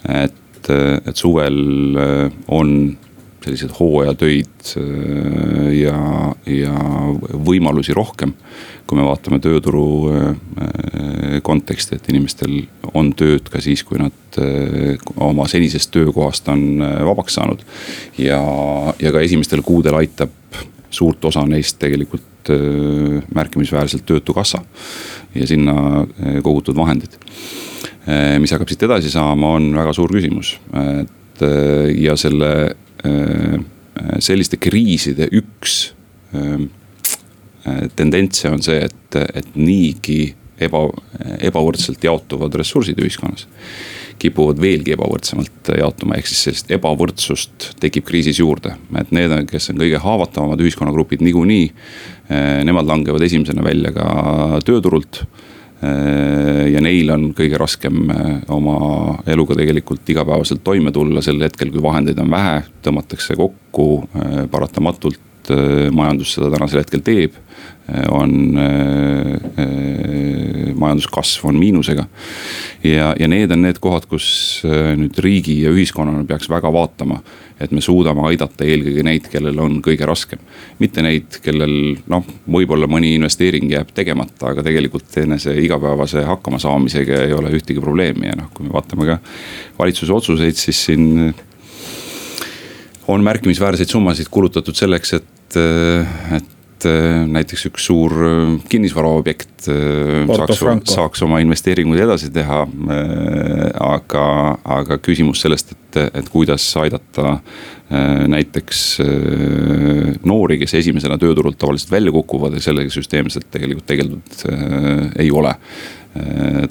et, 0.09 0.69
et 0.69 1.17
suvel 1.19 1.97
on 2.51 2.69
selliseid 3.45 3.73
hooajatöid 3.79 4.73
ja, 5.77 5.97
ja 6.47 6.75
võimalusi 7.47 7.95
rohkem. 7.97 8.35
kui 8.87 8.99
me 8.99 9.07
vaatame 9.07 9.39
tööturu 9.41 9.85
konteksti, 11.43 11.97
et 11.97 12.09
inimestel 12.13 12.59
on 12.93 13.13
tööd 13.17 13.47
ka 13.49 13.63
siis, 13.63 13.85
kui 13.89 14.01
nad 14.01 14.39
oma 15.17 15.47
senisest 15.49 15.93
töökohast 15.95 16.49
on 16.53 16.83
vabaks 16.83 17.39
saanud. 17.39 17.65
ja, 18.19 18.43
ja 19.01 19.13
ka 19.13 19.21
esimestel 19.21 19.63
kuudel 19.63 19.97
aitab 20.03 20.35
suurt 20.93 21.25
osa 21.25 21.47
neist 21.49 21.79
tegelikult 21.81 22.51
märkimisväärselt 23.35 24.05
töötukassa 24.07 24.63
ja 25.35 25.47
sinna 25.47 26.07
kogutud 26.43 26.77
vahendid. 26.77 27.17
mis 28.39 28.53
hakkab 28.53 28.69
siit 28.69 28.83
edasi 28.83 29.11
saama, 29.11 29.55
on 29.57 29.71
väga 29.77 29.93
suur 29.95 30.11
küsimus, 30.13 30.57
et 31.01 31.45
ja 31.97 32.17
selle 32.19 32.75
selliste 34.23 34.57
kriiside 34.63 35.27
üks 35.35 35.81
tendentse 37.97 38.51
on 38.51 38.63
see, 38.65 38.79
et, 38.87 39.19
et 39.35 39.57
niigi 39.59 40.33
eba, 40.67 40.87
ebavõrdselt 41.43 42.03
jaotuvad 42.05 42.55
ressursid 42.61 42.99
ühiskonnas. 43.03 43.47
kipuvad 44.23 44.61
veelgi 44.63 44.93
ebavõrdsemalt 44.95 45.73
jaotuma, 45.81 46.15
ehk 46.15 46.29
siis 46.31 46.45
sellist 46.47 46.69
ebavõrdsust 46.71 47.73
tekib 47.83 48.05
kriisis 48.07 48.39
juurde. 48.39 48.77
et 48.99 49.11
need, 49.11 49.35
kes 49.51 49.71
on 49.71 49.81
kõige 49.83 49.99
haavatavamad 49.99 50.61
ühiskonnagrupid 50.61 51.25
niikuinii, 51.27 51.73
nemad 52.65 52.87
langevad 52.87 53.23
esimesena 53.23 53.65
välja 53.65 53.93
ka 53.93 54.61
tööturult 54.65 55.25
ja 55.83 56.81
neil 56.85 57.11
on 57.11 57.25
kõige 57.35 57.59
raskem 57.59 58.05
oma 58.55 58.77
eluga 59.27 59.57
tegelikult 59.59 60.07
igapäevaselt 60.15 60.63
toime 60.63 60.93
tulla 60.95 61.23
sel 61.25 61.43
hetkel, 61.43 61.73
kui 61.75 61.83
vahendeid 61.83 62.21
on 62.23 62.31
vähe, 62.31 62.61
tõmmatakse 62.87 63.35
kokku 63.39 63.89
paratamatult 64.53 65.51
majandus 65.91 66.37
seda 66.37 66.53
tänasel 66.55 66.85
hetkel 66.85 67.03
teeb 67.03 67.35
on 68.11 68.59
äh, 68.59 69.65
äh, 69.65 70.75
majanduskasv 70.75 71.47
on 71.47 71.59
miinusega. 71.59 72.05
ja, 72.85 73.15
ja 73.19 73.29
need 73.29 73.51
on 73.51 73.63
need 73.63 73.79
kohad, 73.83 74.07
kus 74.11 74.63
äh, 74.65 74.93
nüüd 74.99 75.19
riigi 75.23 75.63
ja 75.65 75.73
ühiskonnana 75.75 76.25
peaks 76.29 76.51
väga 76.51 76.73
vaatama, 76.73 77.21
et 77.63 77.73
me 77.75 77.83
suudame 77.85 78.25
aidata 78.29 78.67
eelkõige 78.67 79.05
neid, 79.07 79.29
kellel 79.33 79.59
on 79.63 79.79
kõige 79.85 80.07
raskem. 80.09 80.41
mitte 80.79 81.03
neid, 81.05 81.39
kellel 81.45 81.75
noh, 82.11 82.27
võib-olla 82.51 82.89
mõni 82.91 83.15
investeering 83.17 83.71
jääb 83.71 83.93
tegemata, 83.95 84.51
aga 84.51 84.65
tegelikult 84.67 85.17
enese 85.23 85.55
igapäevase 85.63 86.25
hakkamasaamisega 86.27 87.23
ei 87.27 87.37
ole 87.37 87.53
ühtegi 87.55 87.81
probleemi 87.81 88.31
ja 88.31 88.39
noh, 88.39 88.51
kui 88.55 88.67
me 88.67 88.75
vaatame 88.75 89.09
ka 89.09 89.19
valitsuse 89.79 90.13
otsuseid, 90.13 90.59
siis 90.59 90.85
siin 90.89 91.35
on 93.09 93.25
märkimisväärseid 93.25 93.91
summasid 93.91 94.31
kulutatud 94.31 94.77
selleks, 94.79 95.15
et, 95.19 95.57
et 96.37 96.51
et 96.83 96.89
äh, 96.91 97.23
näiteks 97.31 97.67
üks 97.71 97.87
suur 97.87 98.13
äh, 98.27 98.55
kinnisvaraobjekt 98.71 99.69
äh, 99.71 100.33
saaks, 100.35 100.63
saaks 100.91 101.23
oma 101.27 101.41
investeeringuid 101.43 102.03
edasi 102.03 102.31
teha. 102.33 102.63
aga, 103.83 104.27
aga 104.79 104.99
küsimus 105.03 105.43
sellest, 105.43 105.73
et, 105.75 105.99
et 106.15 106.29
kuidas 106.33 106.65
aidata 106.81 107.39
näiteks 108.33 108.79
noori, 110.25 110.57
kes 110.63 110.75
esimesena 110.79 111.19
tööturult 111.21 111.59
tavaliselt 111.61 111.91
välja 111.93 112.13
kukuvad 112.15 112.55
ja 112.57 112.63
sellega 112.65 112.93
süsteemselt 112.93 113.51
tegelikult 113.53 113.87
tegeldud 113.91 114.45
ei 115.21 115.29
ole. 115.31 115.53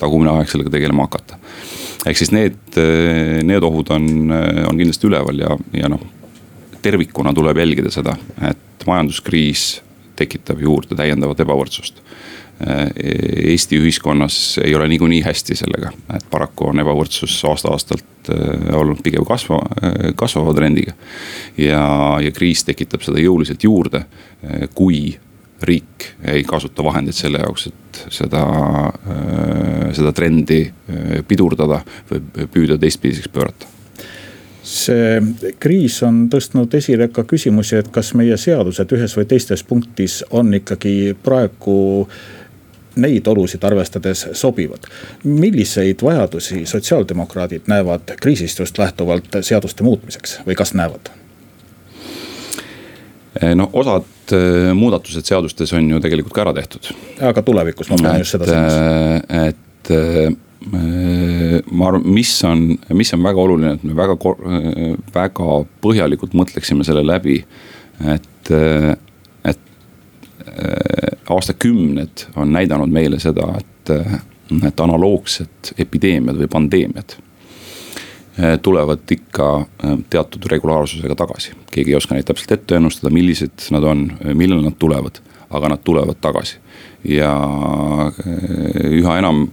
tagumine 0.01 0.34
aeg 0.34 0.50
sellega 0.50 0.74
tegelema 0.74 1.06
hakata. 1.06 1.38
ehk 2.06 2.18
siis 2.18 2.34
need, 2.34 2.58
need 3.46 3.63
ohud 3.63 3.94
on, 3.94 4.34
on 4.65 4.82
kindlasti 4.82 5.10
üleval 5.12 5.46
ja, 5.46 5.56
ja 5.77 5.91
noh 5.94 6.01
tervikuna 6.82 7.34
tuleb 7.38 7.58
jälgida 7.62 7.91
seda, 7.94 8.15
et 8.50 8.86
majanduskriis 8.88 9.82
tekitab 10.22 10.62
juurde 10.62 10.98
täiendavat 10.98 11.44
ebavõrdsust. 11.46 12.01
Eesti 12.62 13.80
ühiskonnas 13.82 14.60
ei 14.62 14.75
ole 14.78 14.86
niikuinii 14.92 15.24
hästi 15.25 15.56
sellega, 15.58 15.90
et 16.13 16.28
paraku 16.30 16.68
on 16.70 16.84
ebavõrdsus 16.84 17.40
aasta-aastalt 17.50 18.30
äh, 18.30 18.68
olnud 18.78 19.01
pigem 19.01 19.25
kasva, 19.25 19.58
äh, 19.82 20.12
kasvava 20.16 20.54
trendiga. 20.54 20.94
ja, 21.58 21.82
ja 22.22 22.32
kriis 22.36 22.62
tekitab 22.68 23.01
seda 23.01 23.24
jõuliselt 23.24 23.66
juurde, 23.66 24.04
äh, 24.46 24.68
kui 24.78 25.18
riik 25.62 26.12
ei 26.25 26.46
kasuta 26.46 26.86
vahendeid 26.86 27.18
selle 27.18 27.42
jaoks, 27.42 27.68
et 27.70 28.06
seda, 28.13 28.42
seda 29.94 30.13
trendi 30.18 30.63
pidurdada 31.30 31.84
või 32.10 32.48
püüda 32.50 32.80
teistpidiseks 32.82 33.30
pöörata 33.30 33.70
see 34.72 35.22
kriis 35.60 36.00
on 36.08 36.25
tõstnud 36.32 36.74
esile 36.78 37.10
ka 37.12 37.25
küsimusi, 37.28 37.80
et 37.82 37.90
kas 37.94 38.13
meie 38.18 38.38
seadused 38.40 38.94
ühes 38.96 39.16
või 39.18 39.28
teises 39.28 39.63
punktis 39.68 40.22
on 40.32 40.54
ikkagi 40.56 41.16
praegu 41.24 41.80
neid 43.01 43.28
olusid 43.28 43.63
arvestades 43.63 44.25
sobivad. 44.34 44.88
milliseid 45.24 46.04
vajadusi 46.04 46.66
sotsiaaldemokraadid 46.66 47.68
näevad 47.68 48.16
kriisist 48.22 48.60
just 48.60 48.78
lähtuvalt 48.78 49.42
seaduste 49.42 49.84
muutmiseks 49.84 50.40
või 50.48 50.56
kas 50.56 50.74
näevad? 50.74 51.12
no 53.56 53.70
osad 53.74 54.34
äh, 54.36 54.74
muudatused 54.75 55.25
seadustes 55.25 55.74
on 55.74 55.90
ju 55.90 56.00
tegelikult 56.00 56.34
ka 56.34 56.42
ära 56.42 56.54
tehtud. 56.54 56.92
aga 57.22 57.42
tulevikus 57.42 57.90
ma 57.90 58.00
pean 58.01 58.24
just 58.24 58.36
seda 58.36 58.46
silmas. 58.46 58.74
Äh, 58.74 59.48
et 59.48 59.94
ma 60.70 61.88
arvan, 61.88 62.03
mis 62.06 62.32
on, 62.46 62.68
mis 62.94 63.13
on 63.15 63.24
väga 63.24 63.41
oluline, 63.41 63.74
et 63.77 63.84
me 63.88 63.96
väga, 63.98 64.18
väga 65.15 65.56
põhjalikult 65.82 66.36
mõtleksime 66.38 66.86
selle 66.86 67.01
läbi. 67.06 67.39
et, 68.13 68.51
et 69.46 69.60
aastakümned 71.30 72.27
on 72.36 72.53
näidanud 72.53 72.94
meile 72.94 73.20
seda, 73.20 73.48
et, 73.58 73.91
et 74.68 74.86
analoogsed 74.86 75.74
epideemiad 75.82 76.38
või 76.44 76.50
pandeemiad 76.51 77.18
tulevad 78.62 79.12
ikka 79.12 79.65
teatud 80.10 80.46
regulaarsusega 80.50 81.15
tagasi. 81.15 81.51
keegi 81.72 81.91
ei 81.91 81.96
oska 81.96 82.15
neid 82.15 82.25
täpselt 82.25 82.51
ette 82.51 82.75
ennustada, 82.75 83.12
millised 83.13 83.68
nad 83.75 83.84
on, 83.84 84.06
millal 84.34 84.63
nad 84.63 84.77
tulevad, 84.80 85.20
aga 85.50 85.74
nad 85.74 85.84
tulevad 85.84 86.22
tagasi. 86.22 86.58
ja 87.03 87.34
üha 88.88 89.18
enam 89.20 89.50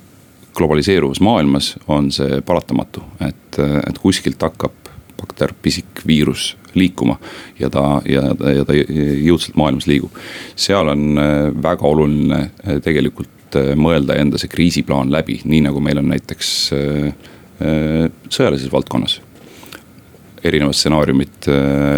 globaliseeruvas 0.59 1.23
maailmas 1.25 1.73
on 1.89 2.13
see 2.15 2.43
paratamatu, 2.47 3.05
et, 3.25 3.59
et 3.59 4.03
kuskilt 4.03 4.43
hakkab 4.43 4.89
bakter, 5.19 5.53
pisik, 5.63 6.03
viirus 6.07 6.53
liikuma 6.79 7.17
ja 7.59 7.71
ta, 7.71 8.01
ja, 8.09 8.29
ja 8.55 8.65
ta 8.67 8.77
jõudsalt 8.77 9.57
maailmas 9.59 9.89
liigub. 9.91 10.15
seal 10.57 10.91
on 10.93 11.19
äh, 11.19 11.31
väga 11.63 11.87
oluline 11.89 12.41
äh, 12.49 12.79
tegelikult 12.85 13.59
äh, 13.59 13.73
mõelda 13.79 14.19
enda 14.21 14.41
see 14.41 14.51
kriisiplaan 14.53 15.13
läbi, 15.13 15.41
nii 15.45 15.65
nagu 15.69 15.83
meil 15.85 16.03
on 16.03 16.13
näiteks 16.15 16.53
sõjalises 17.59 18.71
valdkonnas 18.71 19.17
erinevad 20.47 20.77
stsenaariumid 20.79 21.49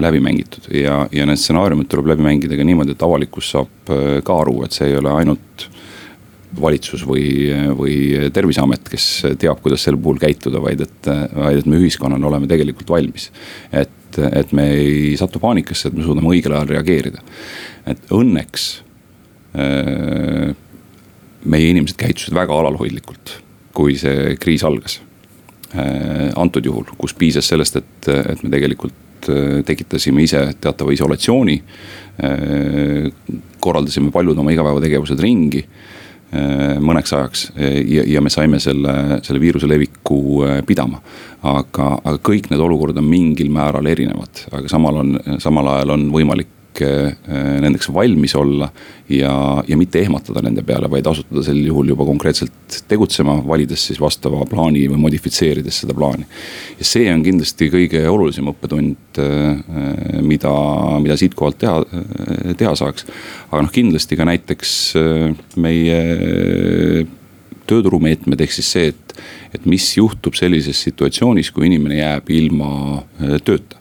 läbi 0.01 0.23
mängitud 0.25 0.71
ja, 0.73 1.03
ja 1.13 1.27
need 1.29 1.37
stsenaariumid 1.37 1.91
tuleb 1.93 2.09
läbi 2.15 2.25
mängida 2.25 2.57
ka 2.57 2.65
niimoodi, 2.65 2.95
et 2.97 3.05
avalikkus 3.05 3.51
saab 3.53 3.93
ka 4.25 4.39
aru, 4.41 4.63
et 4.65 4.73
see 4.73 4.89
ei 4.89 4.97
ole 4.97 5.13
ainult 5.13 5.67
valitsus 6.59 7.03
või, 7.07 7.25
või 7.79 7.97
terviseamet, 8.35 8.89
kes 8.91 9.07
teab, 9.41 9.61
kuidas 9.63 9.85
sel 9.87 9.99
puhul 10.01 10.19
käituda, 10.23 10.63
vaid 10.63 10.83
et, 10.87 11.11
vaid 11.35 11.61
et 11.61 11.69
me 11.71 11.79
ühiskonnana 11.79 12.27
oleme 12.27 12.49
tegelikult 12.51 12.91
valmis. 12.91 13.31
et, 13.73 14.19
et 14.19 14.53
me 14.57 14.67
ei 14.75 15.17
satu 15.19 15.43
paanikasse, 15.43 15.89
et 15.89 15.99
me 15.99 16.07
suudame 16.07 16.33
õigel 16.33 16.57
ajal 16.57 16.73
reageerida. 16.75 17.23
et 17.87 18.11
õnneks 18.15 18.67
äh, 19.55 20.51
meie 21.45 21.71
inimesed 21.71 21.99
käitusid 22.01 22.35
väga 22.35 22.57
alalhoidlikult, 22.59 23.37
kui 23.75 23.95
see 24.01 24.35
kriis 24.41 24.67
algas 24.67 25.01
äh,. 25.75 26.33
antud 26.37 26.67
juhul, 26.67 26.91
kus 26.99 27.15
piisas 27.15 27.47
sellest, 27.47 27.79
et, 27.79 28.11
et 28.11 28.43
me 28.43 28.51
tegelikult 28.51 29.31
äh, 29.31 29.61
tekitasime 29.67 30.27
ise 30.27 30.49
teatava 30.61 30.93
isolatsiooni. 30.97 31.63
korraldasime 33.61 34.11
paljud 34.13 34.37
oma 34.37 34.53
igapäevategevused 34.53 35.21
ringi 35.23 35.63
mõneks 36.31 37.11
ajaks 37.17 37.41
ja, 37.59 38.05
ja 38.07 38.21
me 38.23 38.31
saime 38.31 38.61
selle, 38.63 38.93
selle 39.27 39.41
viiruse 39.43 39.67
leviku 39.67 40.45
pidama. 40.67 41.01
aga, 41.43 41.87
aga 42.05 42.19
kõik 42.23 42.51
need 42.53 42.63
olukorrad 42.63 43.01
on 43.03 43.09
mingil 43.11 43.51
määral 43.51 43.87
erinevad, 43.91 44.45
aga 44.53 44.71
samal 44.71 45.01
on, 45.03 45.17
samal 45.43 45.73
ajal 45.75 45.97
on 45.97 46.07
võimalik 46.15 46.60
nendeks 46.81 47.89
valmis 47.93 48.35
olla 48.39 48.69
ja, 49.11 49.33
ja 49.69 49.77
mitte 49.77 50.01
ehmatada 50.05 50.43
nende 50.45 50.63
peale, 50.67 50.89
vaid 50.91 51.07
asutada 51.11 51.43
sel 51.45 51.59
juhul 51.65 51.91
juba 51.93 52.07
konkreetselt 52.07 52.79
tegutsema, 52.89 53.39
valides 53.47 53.83
siis 53.89 54.01
vastava 54.01 54.45
plaani 54.49 54.87
või 54.93 55.01
modifitseerides 55.07 55.83
seda 55.83 55.97
plaani. 55.97 56.27
ja 56.79 56.87
see 56.87 57.11
on 57.13 57.25
kindlasti 57.27 57.71
kõige 57.73 58.05
olulisem 58.09 58.51
õppetund, 58.53 59.21
äh, 59.23 60.21
mida, 60.23 60.53
mida 61.03 61.17
siitkohalt 61.19 61.59
teha, 61.59 62.05
teha 62.57 62.75
saaks. 62.79 63.09
aga 63.51 63.65
noh, 63.65 63.73
kindlasti 63.75 64.19
ka 64.19 64.29
näiteks 64.29 64.77
meie 65.61 65.99
tööturumeetmed, 67.71 68.41
ehk 68.43 68.55
siis 68.55 68.71
see, 68.75 68.95
et, 68.95 69.19
et 69.55 69.67
mis 69.71 69.85
juhtub 69.97 70.39
sellises 70.39 70.81
situatsioonis, 70.87 71.53
kui 71.55 71.69
inimene 71.69 72.01
jääb 72.01 72.33
ilma 72.35 72.71
tööta. 73.47 73.79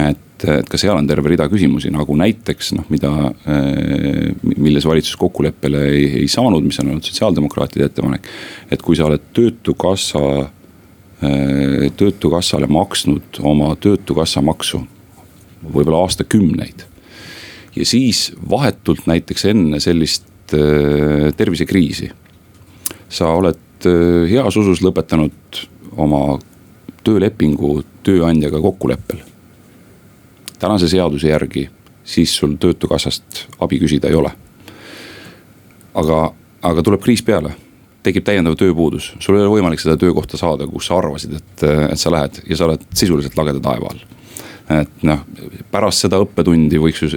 et 0.00 0.26
et, 0.40 0.60
et 0.60 0.68
ka 0.68 0.78
seal 0.80 0.96
on 0.96 1.08
terve 1.08 1.32
rida 1.32 1.46
küsimusi, 1.50 1.90
nagu 1.92 2.16
näiteks 2.18 2.72
noh, 2.76 2.86
mida, 2.92 3.10
eh, 3.44 4.30
milles 4.42 4.86
valitsus 4.86 5.18
kokkuleppele 5.20 5.82
ei, 5.90 6.06
ei 6.22 6.28
saanud, 6.30 6.64
mis 6.64 6.80
on 6.82 6.92
olnud 6.92 7.06
sotsiaaldemokraatide 7.06 7.88
ettepanek. 7.88 8.28
et 8.70 8.82
kui 8.82 8.96
sa 8.96 9.06
oled 9.06 9.30
töötukassa, 9.36 10.22
eh, 11.22 11.90
töötukassale 11.96 12.66
maksnud 12.66 13.42
oma 13.42 13.74
töötukassa 13.76 14.42
maksu 14.42 14.82
võib-olla 15.64 16.04
aastakümneid. 16.06 16.86
ja 17.76 17.86
siis 17.86 18.32
vahetult 18.50 19.06
näiteks 19.06 19.44
enne 19.44 19.80
sellist 19.80 20.54
eh, 20.54 21.32
tervisekriisi 21.36 22.10
sa 23.08 23.32
oled 23.34 23.58
heas 23.80 24.56
usus 24.60 24.82
lõpetanud 24.84 25.32
oma 25.96 26.38
töölepingu 27.02 27.80
tööandjaga 28.04 28.60
kokkuleppel 28.60 29.29
tänase 30.60 30.88
seaduse 30.88 31.28
järgi, 31.28 31.68
siis 32.04 32.36
sul 32.36 32.54
töötukassast 32.60 33.46
abi 33.60 33.80
küsida 33.80 34.08
ei 34.08 34.14
ole. 34.14 34.30
aga, 35.94 36.20
aga 36.62 36.82
tuleb 36.86 37.02
kriis 37.02 37.22
peale, 37.26 37.50
tekib 38.06 38.24
täiendav 38.24 38.54
tööpuudus, 38.56 39.10
sul 39.18 39.36
ei 39.36 39.42
ole 39.42 39.56
võimalik 39.56 39.82
seda 39.82 39.96
töökohta 40.00 40.38
saada, 40.38 40.68
kus 40.70 40.86
sa 40.86 41.00
arvasid, 41.00 41.34
et, 41.40 41.64
et 41.90 42.00
sa 42.00 42.12
lähed 42.12 42.42
ja 42.46 42.56
sa 42.56 42.68
oled 42.68 42.84
sisuliselt 42.94 43.36
lageda 43.36 43.60
taeva 43.64 43.90
all 43.90 44.04
et 44.70 45.02
noh, 45.06 45.22
pärast 45.72 46.04
seda 46.04 46.20
õppetundi 46.22 46.78
võiks 46.80 47.02
ju, 47.02 47.08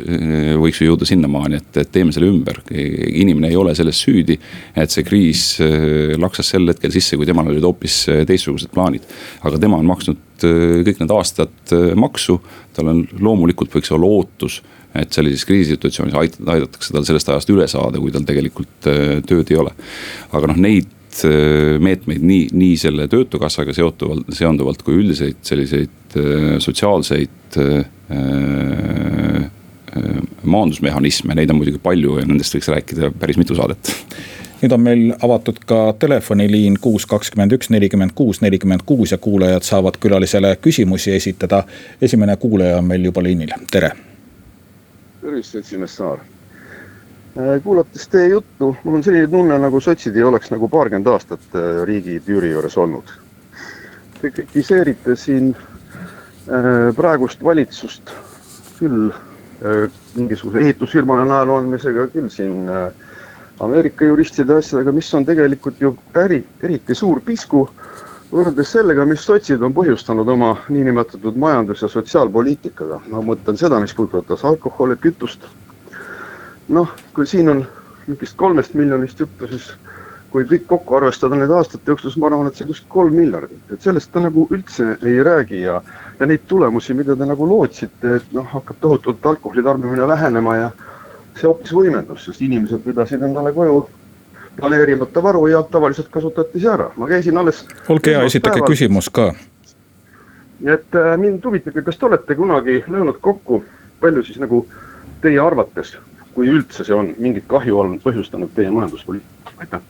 võiks 0.62 0.79
ju 0.81 0.88
jõuda 0.89 1.05
sinnamaani, 1.07 1.60
et, 1.62 1.79
et 1.83 1.91
teeme 1.93 2.13
selle 2.15 2.29
ümber. 2.31 2.60
inimene 2.74 3.51
ei 3.51 3.57
ole 3.60 3.75
selles 3.77 4.00
süüdi, 4.01 4.39
et 4.75 4.93
see 4.93 5.05
kriis 5.05 5.45
äh, 5.62 6.15
laksas 6.19 6.53
sel 6.55 6.65
hetkel 6.72 6.93
sisse, 6.95 7.17
kui 7.19 7.29
temal 7.29 7.51
olid 7.51 7.65
hoopis 7.65 8.00
äh, 8.10 8.24
teistsugused 8.29 8.74
plaanid. 8.74 9.05
aga 9.45 9.62
tema 9.62 9.77
on 9.77 9.89
maksnud 9.89 10.48
äh, 10.48 10.81
kõik 10.88 11.03
need 11.03 11.13
aastad 11.13 11.75
maksu, 12.00 12.39
tal 12.74 12.89
on 12.93 13.05
loomulikult 13.19 13.74
võiks 13.75 13.93
olla 13.93 14.10
ootus 14.10 14.62
et 14.98 15.13
sellises 15.13 15.45
kriisisituatsioonis 15.50 16.13
aidatakse 16.17 16.93
tal 16.93 17.05
sellest 17.05 17.29
ajast 17.33 17.50
üle 17.50 17.65
saada, 17.69 17.98
kui 18.01 18.13
tal 18.13 18.25
tegelikult 18.27 18.86
tööd 18.86 19.50
ei 19.50 19.57
ole. 19.57 19.74
aga 20.33 20.51
noh, 20.51 20.60
neid 20.62 20.89
meetmeid 21.81 22.24
nii, 22.25 22.45
nii 22.57 22.77
selle 22.81 23.05
töötukassaga 23.10 23.74
seotuvalt, 23.74 24.29
seonduvalt 24.33 24.81
kui 24.86 24.98
üldiseid 24.98 25.41
selliseid 25.45 26.02
sotsiaalseid 26.60 27.58
äh, 27.58 27.86
maandusmehhanisme, 30.43 31.36
neid 31.36 31.51
on 31.53 31.60
muidugi 31.60 31.79
palju 31.84 32.17
ja 32.20 32.25
nendest 32.25 32.55
võiks 32.55 32.72
rääkida 32.74 33.12
päris 33.20 33.38
mitu 33.38 33.55
saadet 33.58 33.93
nüüd 34.63 34.74
on 34.74 34.82
meil 34.82 35.01
avatud 35.25 35.60
ka 35.67 35.79
telefoniliin 36.00 36.77
kuus, 36.82 37.05
kakskümmend 37.10 37.51
üks, 37.58 37.70
nelikümmend 37.74 38.15
kuus, 38.15 38.39
nelikümmend 38.41 38.86
kuus 38.88 39.12
ja 39.12 39.20
kuulajad 39.20 39.65
saavad 39.67 40.00
külalisele 40.00 40.55
küsimusi 40.62 41.12
esitada. 41.15 41.63
esimene 42.01 42.38
kuulaja 42.38 42.77
on 42.77 42.86
meil 42.88 43.03
juba 43.03 43.24
liinil, 43.24 43.51
tere. 43.72 43.91
tervist, 45.22 45.51
seltsimees 45.51 45.96
Saar 45.96 46.24
Äh, 47.38 47.63
kuulates 47.63 48.08
teie 48.08 48.27
juttu, 48.27 48.75
mul 48.84 49.00
on 49.00 49.03
selline 49.03 49.27
tunne, 49.27 49.55
nagu 49.58 49.79
sotsid 49.82 50.13
ei 50.13 50.24
oleks 50.24 50.51
nagu 50.53 50.67
paarkümmend 50.70 51.08
aastat 51.10 51.55
äh, 51.58 51.79
riigi 51.89 52.20
tüüri 52.22 52.51
juures 52.51 52.75
olnud. 52.77 53.10
Te 54.20 54.29
kritiseerite 54.29 55.15
siin 55.17 55.48
äh, 55.55 55.73
praegust 56.96 57.44
valitsust 57.44 58.12
küll 58.79 59.12
mingisuguse 60.18 60.60
ehitusfirmale 60.60 61.24
naelu 61.29 61.56
andmisega, 61.62 62.08
küll 62.12 62.27
siin 62.34 62.68
Ameerika 63.64 64.06
juristide 64.06 64.58
asjadega, 64.60 64.92
mis 64.92 65.14
on 65.14 65.25
tegelikult 65.25 65.79
ju 65.79 65.94
äri, 66.20 66.42
eriti 66.66 66.96
suur 66.98 67.22
pisku 67.24 67.68
võrreldes 68.34 68.72
sellega, 68.74 69.06
mis 69.06 69.24
sotsid 69.24 69.62
on 69.64 69.75
põhjustanud 69.77 70.29
oma 70.34 70.56
niinimetatud 70.74 71.38
majandus- 71.38 71.86
ja 71.86 71.88
sotsiaalpoliitikaga. 71.88 73.01
ma 73.12 73.22
mõtlen 73.22 73.58
seda, 73.58 73.79
mis 73.79 73.94
puudutas 73.94 74.44
alkoholi, 74.44 74.96
kütust 74.96 75.46
noh, 76.70 76.90
kui 77.14 77.25
siin 77.27 77.50
on 77.50 77.66
mingist 78.08 78.36
kolmest 78.38 78.74
miljonist 78.74 79.20
juttu, 79.20 79.48
siis 79.48 79.74
kui 80.32 80.48
kõik 80.50 80.66
kokku 80.68 80.96
arvestada 80.96 81.38
need 81.38 81.51
aastate 81.51 81.92
jooksul, 81.92 82.10
siis 82.10 82.22
ma 82.22 82.27
arvan, 82.27 82.48
et 82.48 82.56
see 82.58 82.68
kuskil 82.68 82.90
kolm 82.90 83.14
miljardit, 83.14 83.62
et 83.72 83.82
sellest 83.86 84.12
ta 84.12 84.24
nagu 84.24 84.48
üldse 84.50 84.98
ei 85.01 85.24
räägi 85.24 85.62
ja. 85.62 85.82
Ja 86.24 86.27
neid 86.29 86.46
tulemusi, 86.48 86.96
mida 86.96 87.16
te 87.20 87.27
nagu 87.27 87.48
lootsite, 87.50 88.16
et 88.20 88.29
noh, 88.36 88.46
hakkab 88.48 88.79
tohutult 88.81 89.25
alkoholi 89.33 89.64
tarbimine 89.66 90.07
vähenema 90.07 90.55
ja 90.55 90.70
see 91.36 91.50
hoopis 91.50 91.74
võimendus, 91.75 92.27
sest 92.27 92.44
inimesed 92.46 92.86
pidasid 92.86 93.25
endale 93.27 93.51
koju 93.53 93.81
planeerimata 94.55 95.24
varu 95.25 95.48
ja 95.51 95.64
tavaliselt 95.68 96.07
kasutati 96.14 96.62
see 96.62 96.72
ära, 96.72 96.92
ma 96.96 97.09
käisin 97.09 97.38
alles. 97.42 97.66
olge 97.90 98.16
hea, 98.16 98.24
esitage 98.29 98.62
päeval. 98.62 98.72
küsimus 98.72 99.09
ka. 99.09 99.33
et 100.64 100.96
äh, 100.96 101.14
mind 101.18 101.46
huvitabki, 101.46 101.83
kas 101.83 102.00
te 102.00 102.09
olete 102.09 102.40
kunagi 102.40 102.83
löönud 102.88 103.20
kokku, 103.22 103.64
palju 104.00 104.24
siis 104.24 104.40
nagu 104.40 104.66
teie 105.22 105.40
arvates 105.42 105.98
kui 106.33 106.50
üldse 106.50 106.86
see 106.86 106.96
on 106.96 107.12
mingit 107.22 107.46
kahju 107.50 107.77
olnud 107.79 108.01
põhjustanud 108.03 108.53
teie 108.55 108.72
majanduspoliitikale, 108.74 109.57
aitäh. 109.66 109.81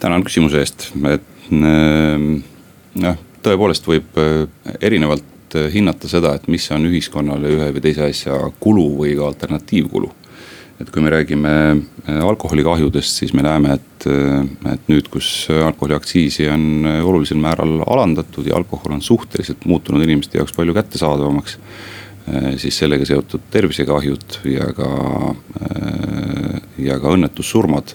tänan 0.00 0.24
küsimuse 0.24 0.60
eest, 0.60 0.90
et 1.08 1.50
noh, 1.50 3.22
tõepoolest 3.44 3.86
võib 3.88 4.18
äh, 4.20 4.44
erinevalt 4.80 5.56
äh, 5.58 5.70
hinnata 5.74 6.10
seda, 6.10 6.34
et 6.36 6.46
mis 6.52 6.66
on 6.74 6.86
ühiskonnale 6.88 7.52
ühe 7.56 7.70
või 7.76 7.84
teise 7.84 8.08
asja 8.08 8.38
kulu 8.60 8.90
või 9.00 9.14
ka 9.18 9.28
alternatiivkulu. 9.30 10.12
et 10.82 10.90
kui 10.90 11.02
me 11.02 11.10
räägime 11.12 11.50
äh, 11.50 12.20
alkoholikahjudest, 12.26 13.20
siis 13.22 13.32
me 13.32 13.44
näeme, 13.46 13.78
et, 13.78 14.06
et 14.72 14.88
nüüd, 14.90 15.08
kus 15.08 15.48
alkoholiaktsiisi 15.48 16.48
on 16.50 16.86
olulisel 17.04 17.38
määral 17.40 17.84
alandatud 17.86 18.46
ja 18.46 18.56
alkohol 18.56 18.96
on 18.96 19.02
suhteliselt 19.02 19.64
muutunud 19.64 20.02
inimeste 20.02 20.38
jaoks 20.38 20.52
palju 20.56 20.74
kättesaadavamaks 20.74 21.58
siis 22.56 22.78
sellega 22.80 23.04
seotud 23.04 23.42
tervisekahjud 23.52 24.38
ja 24.48 24.70
ka, 24.72 24.86
ja 26.80 26.96
ka 26.96 27.10
õnnetussurmad, 27.12 27.92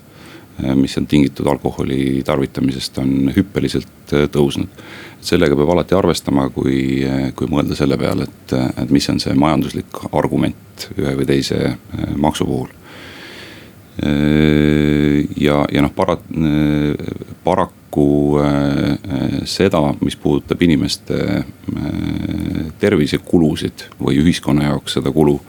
mis 0.76 0.98
on 0.98 1.08
tingitud 1.08 1.48
alkoholi 1.48 2.24
tarvitamisest, 2.26 2.98
on 3.00 3.32
hüppeliselt 3.36 4.16
tõusnud. 4.34 4.82
sellega 5.22 5.56
peab 5.56 5.70
alati 5.74 5.96
arvestama, 5.96 6.48
kui, 6.50 7.04
kui 7.36 7.48
mõelda 7.52 7.76
selle 7.76 7.98
peale, 8.00 8.28
et, 8.30 8.54
et 8.84 8.92
mis 8.92 9.10
on 9.12 9.20
see 9.20 9.36
majanduslik 9.36 10.04
argument 10.12 10.90
ühe 10.98 11.16
või 11.20 11.28
teise 11.28 11.78
maksu 12.16 12.48
puhul 12.48 12.70
ja, 15.36 15.66
ja 15.72 15.82
noh, 15.82 15.92
para-, 15.96 16.18
paraku 17.44 18.40
äh, 18.40 18.92
äh, 18.92 19.42
seda, 19.46 19.82
mis 20.02 20.16
puudutab 20.16 20.62
inimeste 20.62 21.18
äh, 21.20 21.44
tervisekulusid 22.80 23.90
või 24.00 24.20
ühiskonna 24.24 24.70
jaoks 24.70 25.00
seda 25.00 25.12
kulu. 25.12 25.40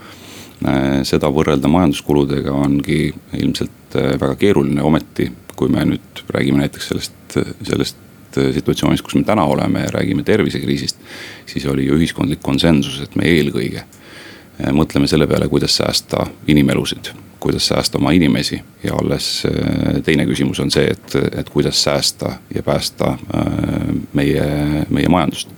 Seda 1.08 1.30
võrrelda 1.32 1.70
majanduskuludega 1.72 2.52
ongi 2.52 3.06
ilmselt 3.38 3.94
väga 3.94 4.34
keeruline, 4.36 4.82
ometi 4.84 5.30
kui 5.56 5.72
me 5.72 5.84
nüüd 5.88 6.20
räägime 6.32 6.62
näiteks 6.62 6.90
sellest, 6.90 7.38
sellest 7.68 8.36
situatsioonist, 8.56 9.04
kus 9.04 9.16
me 9.18 9.24
täna 9.28 9.44
oleme 9.48 9.86
ja 9.86 9.94
räägime 9.94 10.22
tervisekriisist. 10.24 11.00
siis 11.46 11.66
oli 11.66 11.86
ju 11.86 11.96
ühiskondlik 11.96 12.42
konsensus, 12.42 13.00
et 13.00 13.16
me 13.16 13.24
eelkõige 13.28 13.82
mõtleme 14.76 15.08
selle 15.08 15.26
peale, 15.26 15.48
kuidas 15.48 15.76
säästa 15.80 16.26
inimelusid 16.46 17.12
kuidas 17.40 17.68
säästa 17.68 17.98
oma 17.98 18.10
inimesi 18.10 18.60
ja 18.84 18.94
alles 18.94 19.42
äh, 19.46 20.02
teine 20.04 20.26
küsimus 20.28 20.60
on 20.60 20.70
see, 20.70 20.90
et, 20.92 21.14
et 21.32 21.48
kuidas 21.50 21.82
säästa 21.82 22.34
ja 22.54 22.62
päästa 22.62 23.14
äh, 23.14 23.46
meie, 24.12 24.44
meie 24.90 25.08
majandust. 25.08 25.48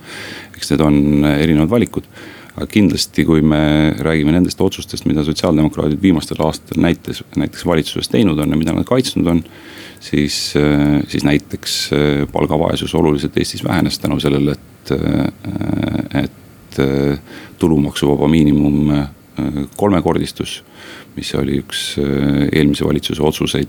eks 0.55 0.71
need 0.71 0.81
on 0.85 1.25
erinevad 1.25 1.69
valikud 1.69 2.07
aga 2.53 2.67
kindlasti, 2.69 3.25
kui 3.25 3.41
me 3.41 3.93
räägime 4.03 4.33
nendest 4.35 4.61
otsustest, 4.61 5.07
mida 5.09 5.23
sotsiaaldemokraadid 5.25 6.01
viimastel 6.01 6.41
aastatel 6.45 6.83
näites, 6.85 7.23
näiteks 7.35 7.65
valitsuses 7.65 8.11
teinud 8.13 8.39
on 8.39 8.53
ja 8.53 8.59
mida 8.59 8.75
nad 8.75 8.85
kaitsnud 8.87 9.27
on. 9.27 9.43
siis, 10.03 10.53
äh, 10.59 11.01
siis 11.07 11.23
näiteks 11.23 11.89
palgavaesus 12.31 12.95
oluliselt 12.95 13.37
Eestis 13.37 13.63
vähenes 13.63 13.99
tänu 13.99 14.19
sellele, 14.19 14.51
et, 14.51 14.91
et 16.23 16.79
tulumaksuvaba 17.59 18.27
miinimum 18.27 18.91
kolmekordistus, 19.77 20.63
mis 21.15 21.35
oli 21.35 21.61
üks 21.61 21.95
eelmise 22.51 22.85
valitsuse 22.85 23.23
otsuseid. 23.23 23.67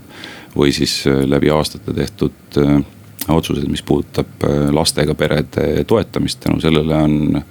või 0.55 0.71
siis 0.71 1.05
läbi 1.25 1.49
aastate 1.49 1.93
tehtud 1.93 2.59
otsused, 3.27 3.67
mis 3.67 3.83
puudutab 3.83 4.43
lastega 4.71 5.15
perede 5.15 5.83
toetamist, 5.87 6.39
tänu 6.39 6.59
sellele 6.61 6.95
on 6.95 7.41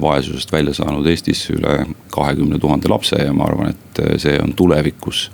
vaesusest 0.00 0.52
välja 0.52 0.74
saanud 0.76 1.06
Eestis 1.06 1.46
üle 1.54 1.86
kahekümne 2.14 2.58
tuhande 2.58 2.90
lapse 2.92 3.18
ja 3.22 3.32
ma 3.32 3.48
arvan, 3.48 3.74
et 3.74 4.20
see 4.22 4.36
on 4.42 4.52
tulevikus 4.56 5.30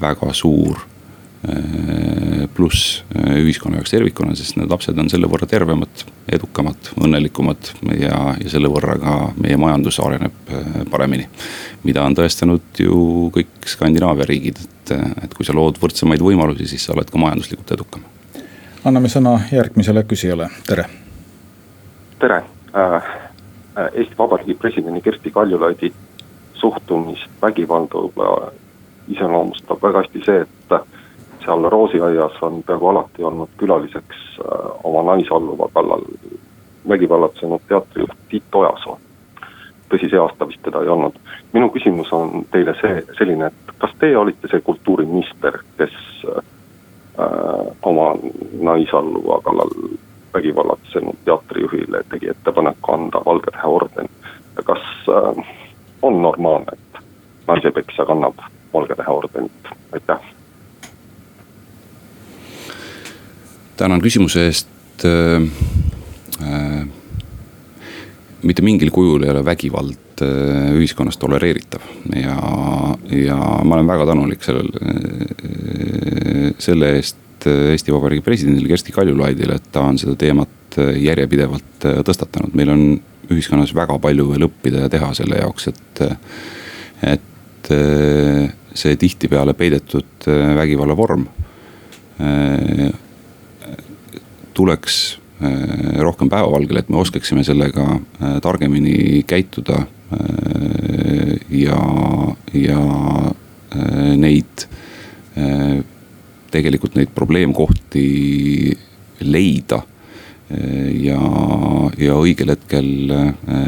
väga 0.00 0.32
suur 0.36 0.84
Äh, 1.38 2.48
pluss 2.50 3.04
ühiskonna 3.14 3.78
jaoks 3.78 3.92
tervikuna, 3.92 4.32
sest 4.34 4.56
need 4.58 4.72
lapsed 4.72 4.96
on 4.98 5.06
selle 5.06 5.28
võrra 5.30 5.46
tervemad, 5.46 6.00
edukamad, 6.34 6.88
õnnelikumad 6.98 7.68
ja, 7.94 8.16
ja 8.34 8.50
selle 8.50 8.66
võrra 8.72 8.96
ka 8.98 9.12
meie 9.38 9.54
majandus 9.60 10.00
areneb 10.02 10.50
paremini. 10.90 11.28
mida 11.86 12.02
on 12.02 12.16
tõestanud 12.18 12.82
ju 12.82 13.28
kõik 13.36 13.70
Skandinaavia 13.70 14.26
riigid, 14.26 14.58
et, 14.58 14.92
et 15.22 15.36
kui 15.38 15.46
sa 15.46 15.54
lood 15.54 15.78
võrdsemaid 15.78 16.26
võimalusi, 16.26 16.66
siis 16.72 16.88
sa 16.88 16.96
oled 16.96 17.06
ka 17.06 17.22
majanduslikult 17.22 17.70
edukam. 17.78 18.02
anname 18.82 19.06
sõna 19.06 19.38
järgmisele 19.54 20.02
küsijale, 20.10 20.50
tere. 20.66 20.88
tere 22.18 22.42
äh,, 22.74 23.12
Eesti 23.92 24.18
Vabariigi 24.18 24.54
presidendi 24.54 25.00
Kersti 25.00 25.30
Kaljulaidi 25.30 25.92
suhtumist 26.54 27.30
vägivalda 27.42 28.52
iseloomustab 29.08 29.82
väga 29.82 30.02
hästi 30.02 30.22
see, 30.24 30.40
et 30.42 30.80
seal 31.44 31.70
Roosiaias 31.70 32.42
on 32.42 32.62
peaaegu 32.66 32.88
alati 32.88 33.24
olnud 33.24 33.52
külaliseks 33.56 34.16
äh, 34.40 34.70
oma 34.84 35.02
naisalluva 35.12 35.68
kallal 35.74 36.02
vägivallatsenud 36.88 37.60
teatrijuht 37.68 38.18
Tiit 38.28 38.54
Ojasoo. 38.54 38.98
tõsi, 39.88 40.10
see 40.10 40.20
aasta 40.20 40.48
vist 40.48 40.60
teda 40.62 40.82
ei 40.84 40.88
olnud. 40.92 41.14
minu 41.52 41.70
küsimus 41.72 42.12
on 42.12 42.44
teile 42.52 42.74
see, 42.80 43.02
selline, 43.18 43.46
et 43.46 43.72
kas 43.78 43.94
teie 43.98 44.16
olite 44.18 44.50
see 44.50 44.60
kultuuriminister, 44.60 45.62
kes 45.78 45.94
äh, 46.28 46.42
oma 47.82 48.10
naisalluva 48.60 49.40
kallal 49.46 49.72
vägivallatsenud 50.34 51.16
teatrijuhile 51.24 52.02
tegi 52.10 52.30
ettepaneku 52.30 52.92
anda 52.92 53.22
Valge 53.26 53.50
Tähe 53.50 53.66
orden. 53.66 54.08
Kas 54.64 54.82
äh, 55.08 55.44
on 56.02 56.22
normaalne, 56.22 56.72
et 56.72 57.02
naisepeksja 57.46 58.06
kannab 58.06 58.38
Valge 58.74 58.94
Tähe 58.94 59.10
ordenit, 59.10 59.72
aitäh! 59.92 60.20
Tänan 63.76 64.02
küsimuse 64.02 64.46
eest. 64.46 64.68
Äh,. 65.04 65.42
Äh, 66.42 66.86
mitte 68.42 68.62
mingil 68.62 68.90
kujul 68.94 69.22
ei 69.22 69.30
ole 69.30 69.44
vägivald 69.44 70.22
äh, 70.22 70.74
ühiskonnas 70.78 71.18
tolereeritav. 71.18 71.82
Ja, 72.14 72.36
ja 73.10 73.38
ma 73.64 73.74
olen 73.74 73.86
väga 73.86 74.06
tänulik 74.06 74.42
sellel 74.46 74.70
äh,, 74.82 76.52
selle 76.58 76.92
eest 76.96 77.18
äh, 77.46 77.72
Eesti 77.74 77.92
Vabariigi 77.94 78.24
presidendile 78.24 78.68
Kersti 78.68 78.92
Kaljulaidile, 78.92 79.58
et 79.58 79.70
ta 79.72 79.84
on 79.88 79.98
seda 80.00 80.16
teemat 80.18 80.78
äh, 80.80 80.94
järjepidevalt 81.04 81.86
äh, 81.88 82.00
tõstatanud, 82.06 82.54
meil 82.58 82.72
on 82.74 82.84
ühiskonnas 83.28 83.74
väga 83.76 83.98
palju 84.02 84.28
veel 84.32 84.46
õppida 84.48 84.86
ja 84.86 84.92
teha 84.92 85.12
selle 85.16 85.40
jaoks, 85.42 85.68
et, 85.68 86.00
et 87.04 87.70
see 88.72 88.96
tihtipeale 88.96 89.52
peidetud 89.52 90.24
vägivalla 90.56 90.94
vorm 90.96 91.26
tuleks 94.56 94.96
rohkem 96.00 96.30
päevavalgele, 96.32 96.80
et 96.80 96.88
me 96.88 97.02
oskaksime 97.02 97.44
sellega 97.44 97.84
targemini 98.40 99.20
käituda. 99.28 99.82
Ja, 101.52 101.82
ja 102.56 102.80
neid, 104.16 104.64
tegelikult 106.50 106.96
neid 106.98 107.12
probleemkohti 107.14 108.04
leida 109.26 109.82
ja, 110.48 111.18
ja 112.00 112.14
õigel 112.16 112.54
hetkel 112.54 112.88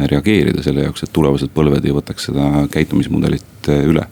reageerida 0.09 0.63
selle 0.65 0.87
jaoks, 0.87 1.05
et 1.05 1.13
tulevased 1.13 1.53
põlved 1.53 1.85
ei 1.85 1.93
võtaks 1.93 2.31
seda 2.31 2.65
käitumismudelit 2.73 3.69
üle. 3.85 4.07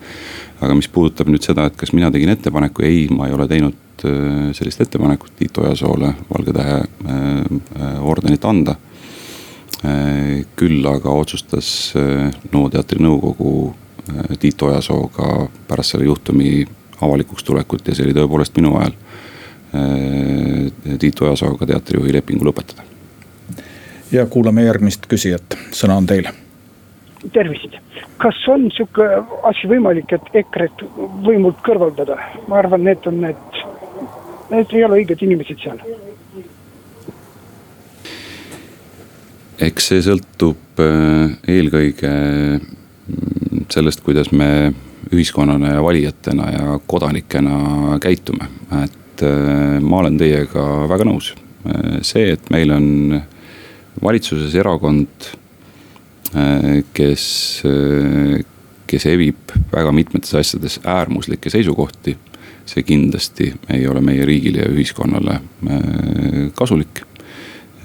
aga 0.60 0.74
mis 0.74 0.88
puudutab 0.92 1.30
nüüd 1.30 1.44
seda, 1.46 1.68
et 1.68 1.76
kas 1.78 1.94
mina 1.96 2.10
tegin 2.12 2.34
ettepaneku, 2.34 2.82
ei, 2.84 3.06
ma 3.08 3.28
ei 3.28 3.36
ole 3.36 3.46
teinud 3.48 4.04
sellist 4.52 4.80
ettepanekut 4.80 5.32
Tiit 5.36 5.58
Ojasoole 5.58 6.12
Valge 6.30 6.52
Tähe 6.52 6.74
äh, 6.74 7.16
äh, 7.80 8.04
ordenit 8.06 8.44
anda. 8.44 8.76
küll 10.58 10.86
aga 10.90 11.12
otsustas 11.14 11.94
NO 12.50 12.64
teatri 12.68 12.98
nõukogu 12.98 13.52
Tiit 14.42 14.62
Ojasooga 14.66 15.46
pärast 15.68 15.94
selle 15.94 16.08
juhtumi 16.08 16.64
avalikuks 17.00 17.44
tulekut 17.44 17.88
ja 17.88 17.94
see 17.94 18.06
oli 18.08 18.16
tõepoolest 18.16 18.56
minu 18.58 18.76
ajal. 18.80 18.94
Tiit 20.98 21.20
Ojasooga 21.20 21.66
teatrijuhi 21.68 22.12
lepingu 22.12 22.46
lõpetada. 22.48 22.82
ja 24.12 24.26
kuulame 24.26 24.64
järgmist 24.64 25.04
küsijat, 25.06 25.58
sõna 25.76 25.96
on 26.00 26.06
teil. 26.06 26.28
tervist, 27.32 27.76
kas 28.16 28.38
on 28.48 28.70
sihuke 28.72 29.04
asi 29.42 29.68
võimalik, 29.68 30.12
et 30.12 30.30
EKRE-t 30.34 30.86
võimult 31.26 31.60
kõrvaldada, 31.66 32.16
ma 32.48 32.58
arvan, 32.62 32.84
need 32.84 33.06
on 33.06 33.20
need 33.20 33.58
need 34.50 34.72
ei 34.72 34.84
ole 34.84 35.02
õiged 35.02 35.24
inimesed 35.24 35.60
seal. 35.62 35.82
eks 39.58 39.88
see 39.90 40.02
sõltub 40.06 40.78
äh, 40.78 41.32
eelkõige 41.50 42.10
mm, 42.62 43.64
sellest, 43.74 44.04
kuidas 44.06 44.30
me 44.30 44.70
ühiskonnana 45.12 45.74
ja 45.74 45.82
valijatena 45.82 46.50
ja 46.52 46.78
kodanikena 46.86 47.98
käitume, 48.02 48.48
et 48.84 49.24
äh, 49.26 49.80
ma 49.80 50.02
olen 50.02 50.18
teiega 50.20 50.64
väga 50.90 51.08
nõus. 51.08 51.32
Äh, 51.66 51.98
see, 52.06 52.32
et 52.36 52.50
meil 52.54 52.72
on 52.74 53.20
valitsuses 54.02 54.54
erakond, 54.54 55.34
kes, 56.92 57.22
kes 58.86 59.06
evib 59.08 59.54
väga 59.72 59.94
mitmetes 59.96 60.34
asjades 60.36 60.74
äärmuslikke 60.84 61.48
seisukohti 61.50 62.12
see 62.68 62.84
kindlasti 62.84 63.52
ei 63.72 63.86
ole 63.88 64.02
meie 64.04 64.24
riigile 64.28 64.64
ja 64.64 64.72
ühiskonnale 64.72 65.38
äh, 65.38 66.40
kasulik. 66.58 67.02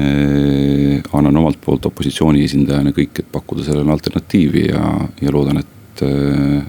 Äh, 0.01 0.99
annan 1.13 1.37
omalt 1.37 1.59
poolt 1.61 1.85
opositsiooni 1.87 2.43
esindajana 2.43 2.91
kõik, 2.95 3.21
et 3.21 3.31
pakkuda 3.31 3.67
sellele 3.67 3.93
alternatiivi 3.93 4.67
ja, 4.71 4.83
ja 5.21 5.33
loodan, 5.33 5.61
et 5.61 5.72
äh, 6.01 6.63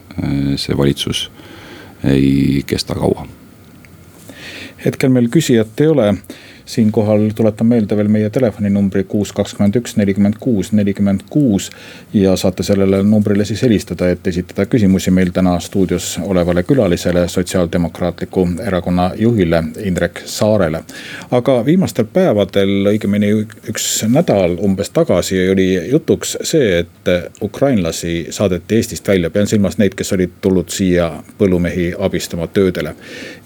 see 0.57 0.77
valitsus 0.77 1.31
ei 2.05 2.63
kesta 2.67 2.95
kaua. 2.95 3.27
hetkel 4.85 5.09
meil 5.09 5.31
küsijat 5.33 5.81
ei 5.81 5.87
ole 5.89 6.09
siinkohal 6.67 7.31
tuletan 7.35 7.67
meelde 7.67 7.97
veel 7.97 8.09
meie 8.09 8.31
telefoninumbri 8.31 9.05
kuus, 9.05 9.33
kakskümmend 9.33 9.77
üks, 9.77 9.97
nelikümmend 9.97 10.35
kuus, 10.41 10.73
nelikümmend 10.73 11.21
kuus. 11.31 11.71
ja 12.13 12.37
saate 12.37 12.63
sellele 12.63 13.03
numbrile 13.03 13.45
siis 13.45 13.63
helistada, 13.63 14.09
et 14.09 14.27
esitada 14.27 14.67
küsimusi 14.67 15.11
meil 15.11 15.31
täna 15.33 15.59
stuudios 15.61 16.19
olevale 16.23 16.63
külalisele, 16.63 17.29
Sotsiaaldemokraatliku 17.29 18.49
Erakonna 18.67 19.11
juhile 19.17 19.63
Indrek 19.85 20.23
Saarele. 20.25 20.81
aga 21.31 21.65
viimastel 21.65 22.05
päevadel, 22.05 22.87
õigemini 22.93 23.33
üks 23.69 24.05
nädal 24.09 24.57
umbes 24.63 24.91
tagasi 24.91 25.49
oli 25.51 25.69
jutuks 25.91 26.37
see, 26.43 26.79
et 26.79 27.43
ukrainlasi 27.43 28.27
saadeti 28.31 28.77
Eestist 28.77 29.09
välja, 29.09 29.31
pean 29.31 29.47
silmas 29.47 29.79
neid, 29.79 29.95
kes 29.95 30.13
olid 30.13 30.41
tulnud 30.41 30.69
siia 30.69 31.11
põllumehi 31.39 31.93
abistama 31.99 32.47
töödele. 32.47 32.95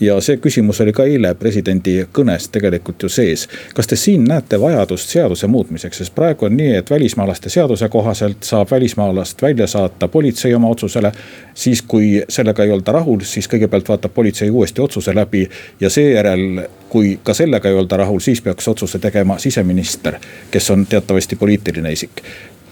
ja 0.01 0.21
see 0.21 0.37
küsimus 0.37 0.81
oli 0.81 0.93
ka 0.93 1.05
eile 1.05 1.35
presidendi 1.35 1.99
kõnes 2.13 2.49
tegelikult 2.53 3.03
ju 3.03 3.08
Liidu 3.09 3.15
sees. 3.15 3.49
kas 3.75 3.87
te 3.87 3.97
siin 3.97 4.25
näete 4.25 4.61
vajadust 4.61 5.09
seaduse 5.09 5.47
muutmiseks, 5.47 5.99
sest 5.99 6.15
praegu 6.15 6.47
on 6.47 6.57
nii, 6.57 6.75
et 6.77 6.91
välismaalaste 6.91 7.49
seaduse 7.49 7.89
kohaselt 7.89 8.43
saab 8.43 8.71
välismaalast 8.71 9.43
välja 9.43 9.67
saata 9.67 10.09
politsei 10.09 10.55
oma 10.55 10.69
otsusele. 10.69 11.13
siis, 11.55 11.83
kui 11.83 12.23
sellega 12.29 12.65
ei 12.65 12.71
olda 12.71 12.93
rahul, 12.93 13.21
siis 13.21 13.49
kõigepealt 13.49 13.89
vaatab 13.89 14.15
politsei 14.15 14.51
uuesti 14.51 14.81
otsuse 14.81 15.15
läbi 15.15 15.49
ja 15.81 15.91
seejärel 15.91 16.69
kui 16.89 17.19
ka 17.23 17.35
sellega 17.35 17.69
ei 17.69 17.75
olda 17.75 17.97
rahul, 17.97 18.21
siis 18.21 18.41
peaks 18.43 18.69
otsuse 18.69 18.99
tegema 18.99 19.39
siseminister, 19.39 20.19
kes 20.51 20.71
on 20.71 20.87
teatavasti 20.87 21.37
poliitiline 21.37 21.93
isik. 21.93 22.23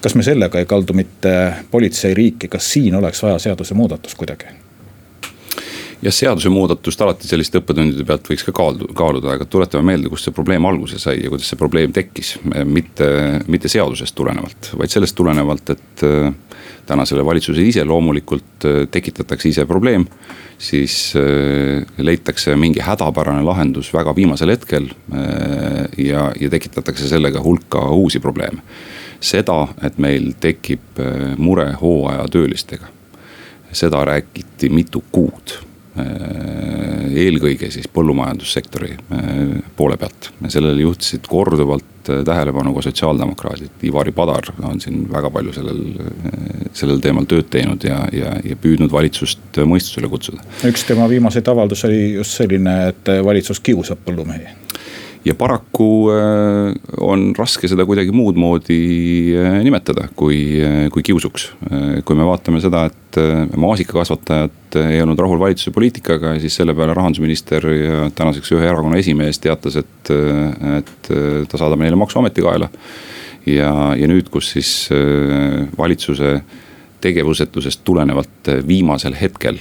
kas 0.01 0.15
me 0.15 0.23
sellega 0.23 0.59
ei 0.59 0.65
kaldu 0.65 0.93
mitte 0.93 1.53
politseiriiki, 1.71 2.47
kas 2.47 2.73
siin 2.73 2.95
oleks 2.95 3.23
vaja 3.23 3.39
seadusemuudatust 3.39 4.17
kuidagi? 4.17 4.66
Jah, 6.01 6.13
seadusemuudatust 6.13 7.01
alati 7.01 7.29
selliste 7.29 7.61
õppetundide 7.61 8.05
pealt 8.07 8.27
võiks 8.29 8.45
ka 8.45 8.53
kaaluda, 8.55 8.89
kaaluda, 8.97 9.33
aga 9.37 9.47
tuletame 9.49 9.91
meelde, 9.91 10.11
kust 10.11 10.27
see 10.27 10.35
probleem 10.35 10.65
alguse 10.69 10.99
sai 11.01 11.21
ja 11.23 11.31
kuidas 11.31 11.49
see 11.49 11.59
probleem 11.59 11.93
tekkis. 11.93 12.35
mitte, 12.65 13.07
mitte 13.47 13.71
seadusest 13.71 14.15
tulenevalt, 14.15 14.71
vaid 14.77 14.93
sellest 14.93 15.15
tulenevalt, 15.17 15.69
et 15.73 16.03
äh, 16.05 16.33
tänasele 16.87 17.25
valitsusele 17.25 17.67
ise 17.67 17.85
loomulikult 17.85 18.65
äh, 18.65 18.83
tekitatakse 18.91 19.49
ise 19.49 19.65
probleem. 19.65 20.05
siis 20.57 21.13
äh, 21.15 21.85
leitakse 21.97 22.55
mingi 22.55 22.79
hädapärane 22.81 23.43
lahendus 23.45 23.93
väga 23.93 24.15
viimasel 24.15 24.49
hetkel 24.49 24.87
ja, 25.97 26.31
ja 26.39 26.49
tekitatakse 26.49 27.07
sellega 27.07 27.41
hulka 27.43 27.89
uusi 27.89 28.19
probleeme. 28.19 28.61
seda, 29.19 29.67
et 29.83 29.97
meil 29.97 30.33
tekib 30.39 31.01
mure 31.37 31.71
hooajatöölistega 31.81 32.87
seda 33.71 34.05
räägiti 34.05 34.69
mitu 34.69 35.03
kuud 35.11 35.66
eelkõige 37.17 37.69
siis 37.73 37.87
põllumajandussektori 37.93 38.91
äh, 38.93 39.29
poole 39.75 39.97
pealt. 39.97 40.31
sellele 40.47 40.81
juhtisid 40.81 41.27
korduvalt 41.29 42.11
äh, 42.11 42.21
tähelepanu 42.27 42.73
ka 42.75 42.83
sotsiaaldemokraadid, 42.87 43.73
Ivari 43.89 44.13
Padar 44.15 44.51
on 44.63 44.81
siin 44.83 45.05
väga 45.11 45.31
palju 45.33 45.55
sellel, 45.55 45.81
sellel 46.77 47.01
teemal 47.03 47.27
tööd 47.29 47.49
teinud 47.53 47.83
ja, 47.87 48.03
ja, 48.13 48.35
ja 48.43 48.59
püüdnud 48.61 48.93
valitsust 48.93 49.61
mõistusele 49.65 50.09
kutsuda. 50.11 50.45
üks 50.69 50.85
tema 50.87 51.09
viimaseid 51.09 51.47
avaldusi 51.47 51.87
oli 51.89 52.01
just 52.19 52.37
selline, 52.37 52.77
et 52.93 53.13
valitsus 53.25 53.63
kiusab 53.63 54.03
põllumehi 54.05 54.66
ja 55.25 55.35
paraku 55.35 56.09
äh, 56.11 56.73
on 57.03 57.31
raske 57.37 57.69
seda 57.69 57.85
kuidagi 57.87 58.13
muud 58.15 58.37
moodi 58.39 58.77
äh, 59.37 59.57
nimetada, 59.65 60.07
kui, 60.15 60.39
äh, 60.63 60.87
kui 60.93 61.03
kiusuks. 61.05 61.49
kui 62.05 62.15
me 62.15 62.25
vaatame 62.27 62.61
seda, 62.63 62.85
et 62.87 63.17
maasikakasvatajad 63.57 64.77
ei 64.91 65.01
olnud 65.01 65.19
rahul 65.19 65.39
valitsuse 65.41 65.73
poliitikaga, 65.75 66.35
siis 66.41 66.55
selle 66.59 66.75
peale 66.77 66.95
rahandusminister 66.97 67.65
ja 67.71 68.07
tänaseks 68.15 68.51
ühe 68.55 68.67
erakonna 68.67 68.99
esimees 69.01 69.39
teatas, 69.41 69.79
et, 69.81 70.11
et 70.77 71.09
ta 71.49 71.59
saadab 71.59 71.81
neile 71.81 71.97
maksuameti 71.99 72.45
kaela. 72.45 72.69
ja, 73.45 73.71
ja 73.97 74.09
nüüd, 74.11 74.29
kus 74.29 74.51
siis 74.53 74.71
valitsuse 75.77 76.35
tegevusetusest 77.01 77.81
tulenevalt 77.87 78.51
viimasel 78.67 79.17
hetkel 79.17 79.59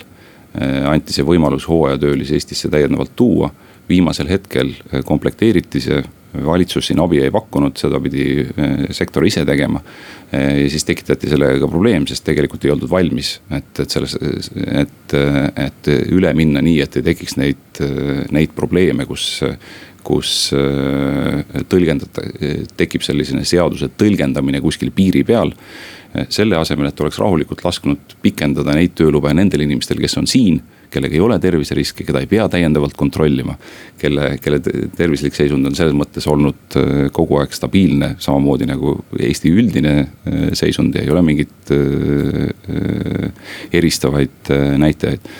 anti 0.88 1.16
see 1.16 1.24
võimalus 1.26 1.66
hooajatöölisi 1.68 2.36
Eestisse 2.36 2.70
täiendavalt 2.72 3.16
tuua 3.16 3.50
viimasel 3.88 4.30
hetkel 4.30 4.72
eh, 4.92 5.02
komplekteeriti 5.06 5.82
see, 5.82 6.02
valitsus 6.46 6.90
siin 6.90 7.00
abi 7.00 7.22
ei 7.24 7.32
pakkunud, 7.32 7.78
seda 7.80 8.00
pidi 8.02 8.26
eh, 8.44 8.86
sektor 8.94 9.24
ise 9.26 9.44
tegema. 9.48 9.80
Eh, 10.30 10.62
ja 10.64 10.68
siis 10.72 10.86
tekitati 10.88 11.30
sellega 11.32 11.68
probleem, 11.70 12.06
sest 12.08 12.26
tegelikult 12.26 12.66
ei 12.66 12.74
oldud 12.74 12.92
valmis, 12.92 13.36
et, 13.50 13.72
et 13.82 13.98
selles, 13.98 14.16
et, 14.66 15.18
et 15.66 15.92
üle 16.12 16.32
minna 16.36 16.62
nii, 16.64 16.80
et 16.84 17.00
ei 17.00 17.10
tekiks 17.12 17.38
neid, 17.40 17.82
neid 18.34 18.56
probleeme, 18.56 19.08
kus 19.08 19.42
kus 20.06 20.52
tõlgendata, 21.66 22.22
tekib 22.78 23.02
selline 23.02 23.40
seaduse 23.42 23.88
tõlgendamine 23.98 24.60
kuskil 24.62 24.92
piiri 24.94 25.24
peal. 25.26 25.50
selle 26.30 26.56
asemel, 26.56 26.86
et 26.86 27.00
oleks 27.02 27.18
rahulikult 27.18 27.64
lasknud 27.64 28.14
pikendada 28.22 28.76
neid 28.78 28.94
töölube 28.94 29.34
nendel 29.34 29.66
inimestel, 29.66 29.98
kes 29.98 30.14
on 30.20 30.30
siin 30.30 30.60
kellega 30.90 31.16
ei 31.16 31.22
ole 31.22 31.38
terviseriski, 31.42 32.04
keda 32.06 32.22
ei 32.22 32.28
pea 32.30 32.46
täiendavalt 32.52 32.96
kontrollima. 32.98 33.56
kelle, 33.98 34.36
kelle 34.42 34.60
tervislik 34.96 35.34
seisund 35.34 35.66
on 35.66 35.74
selles 35.74 35.96
mõttes 35.96 36.26
olnud 36.30 36.76
äh, 36.78 37.06
kogu 37.12 37.38
aeg 37.40 37.54
stabiilne, 37.56 38.14
samamoodi 38.22 38.68
nagu 38.68 38.96
Eesti 39.18 39.52
üldine 39.52 39.94
äh, 39.98 40.48
seisund 40.52 40.94
ja 40.96 41.04
ei 41.04 41.12
ole 41.12 41.22
mingit 41.26 41.72
äh, 41.74 43.30
eristavaid 43.72 44.52
näitajaid 44.78 45.30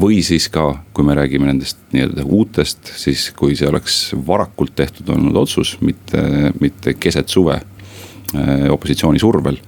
või 0.00 0.22
siis 0.24 0.46
ka, 0.48 0.78
kui 0.96 1.04
me 1.04 1.12
räägime 1.12 1.44
nendest 1.44 1.76
nii-öelda 1.92 2.22
uutest, 2.24 2.88
siis 2.96 3.26
kui 3.36 3.52
see 3.52 3.68
oleks 3.68 4.14
varakult 4.26 4.72
tehtud 4.78 5.10
olnud 5.12 5.36
otsus, 5.36 5.74
mitte, 5.84 6.22
mitte 6.56 6.94
keset 6.96 7.28
suve 7.28 7.58
opositsiooni 8.72 9.20
survel 9.20 9.60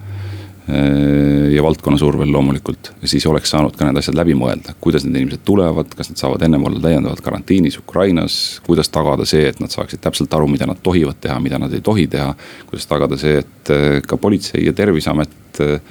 ja 1.51 1.63
valdkonna 1.63 1.97
survel 1.99 2.31
loomulikult, 2.31 2.91
siis 3.05 3.25
oleks 3.27 3.49
saanud 3.51 3.75
ka 3.75 3.87
need 3.87 3.99
asjad 3.99 4.15
läbi 4.15 4.35
mõelda, 4.37 4.75
kuidas 4.81 5.03
need 5.03 5.17
inimesed 5.19 5.43
tulevad, 5.47 5.89
kas 5.97 6.11
nad 6.11 6.21
saavad 6.21 6.45
ennem 6.45 6.63
olla 6.67 6.79
täiendavalt 6.83 7.23
karantiinis 7.25 7.79
Ukrainas. 7.81 8.35
kuidas 8.63 8.89
tagada 8.89 9.25
see, 9.27 9.47
et 9.49 9.59
nad 9.59 9.73
saaksid 9.73 9.99
täpselt 10.01 10.33
aru, 10.33 10.47
mida 10.47 10.67
nad 10.69 10.79
tohivad 10.83 11.19
teha, 11.21 11.39
mida 11.43 11.59
nad 11.59 11.73
ei 11.73 11.81
tohi 11.81 12.07
teha. 12.07 12.35
kuidas 12.69 12.87
tagada 12.87 13.17
see, 13.19 13.41
et 13.43 13.73
äh, 13.73 13.99
ka 14.07 14.17
politsei 14.17 14.65
ja 14.65 14.73
terviseamet 14.73 15.59
äh, 15.59 15.81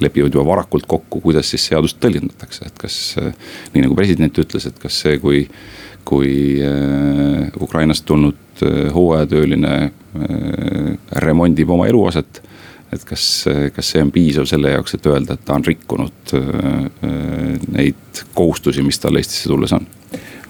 lepivad 0.00 0.32
juba 0.32 0.46
varakult 0.46 0.86
kokku, 0.86 1.20
kuidas 1.20 1.50
siis 1.50 1.66
seadust 1.68 2.00
tõlgendatakse, 2.00 2.70
et 2.70 2.78
kas. 2.78 2.98
nii 3.74 3.84
nagu 3.84 3.98
president 3.98 4.38
ütles, 4.38 4.68
et 4.70 4.78
kas 4.78 5.00
see, 5.04 5.18
kui, 5.18 5.44
kui 6.04 6.62
Ukrainast 7.60 8.04
tulnud 8.06 8.62
hooajatööline 8.94 9.74
remondib 11.24 11.70
oma 11.74 11.88
eluaset 11.90 12.44
et 12.94 13.04
kas, 13.08 13.26
kas 13.74 13.92
see 13.92 14.02
on 14.02 14.12
piisav 14.14 14.48
selle 14.50 14.72
jaoks, 14.74 14.96
et 14.96 15.06
öelda, 15.10 15.36
et 15.36 15.44
ta 15.44 15.58
on 15.58 15.66
rikkunud 15.66 16.34
äh, 16.38 16.88
neid 17.74 18.24
kohustusi, 18.34 18.84
mis 18.86 19.00
tal 19.02 19.20
Eestisse 19.20 19.50
tulles 19.52 19.74
on? 19.76 19.86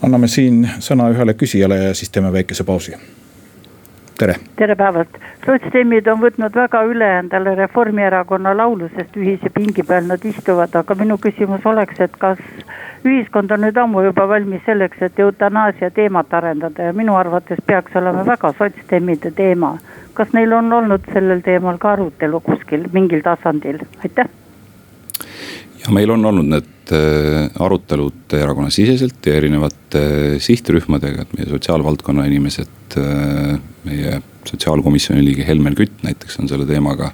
anname 0.04 0.28
siin 0.28 0.64
sõna 0.84 1.08
ühele 1.14 1.32
küsijale 1.38 1.78
ja 1.80 1.92
siis 1.96 2.10
teeme 2.12 2.32
väikese 2.32 2.64
pausi. 2.68 2.92
Tere. 4.18 4.34
tere 4.56 4.76
päevast, 4.76 5.16
sotsdemmid 5.46 6.06
on 6.10 6.20
võtnud 6.22 6.54
väga 6.54 6.82
üle 6.90 7.08
endale 7.18 7.54
Reformierakonna 7.58 8.54
laulu, 8.56 8.88
sest 8.94 9.16
ühise 9.16 9.50
pingi 9.54 9.82
peal 9.86 10.06
nad 10.10 10.24
istuvad, 10.24 10.74
aga 10.76 10.96
minu 10.98 11.18
küsimus 11.22 11.66
oleks, 11.66 12.00
et 12.00 12.14
kas 12.18 12.38
ühiskond 13.04 13.52
on 13.54 13.64
nüüd 13.66 13.80
ammu 13.80 14.04
juba 14.06 14.28
valmis 14.28 14.62
selleks, 14.66 15.02
et 15.02 15.18
eutanaasia 15.20 15.90
teemat 15.90 16.32
arendada? 16.34 16.90
Ja 16.90 16.92
minu 16.92 17.16
arvates 17.18 17.60
peaks 17.66 17.96
olema 17.96 18.24
väga 18.26 18.54
sotsdemmide 18.58 19.34
teema. 19.34 19.76
Kas 20.14 20.32
neil 20.32 20.52
on 20.52 20.72
olnud 20.72 21.10
sellel 21.12 21.42
teemal 21.42 21.78
ka 21.82 21.96
arutelu 21.96 22.40
kuskil 22.40 22.88
mingil 22.92 23.22
tasandil, 23.26 23.82
aitäh. 24.04 24.30
Ja 25.84 25.94
meil 25.94 26.12
on 26.14 26.24
olnud 26.30 26.48
need 26.48 26.92
äh, 26.96 27.48
arutelud 27.62 28.34
erakonnasiseselt 28.36 29.26
ja 29.28 29.38
erinevate 29.38 30.02
äh, 30.02 30.36
sihtrühmadega, 30.42 31.24
et 31.24 31.34
meie 31.38 31.48
sotsiaalvaldkonna 31.50 32.26
inimesed, 32.30 32.98
äh, 33.00 33.56
meie 33.88 34.20
sotsiaalkomisjoni 34.48 35.24
liige 35.24 35.46
Helmen 35.48 35.76
Kütt 35.78 36.04
näiteks 36.06 36.40
on 36.40 36.50
selle 36.50 36.68
teemaga 36.68 37.12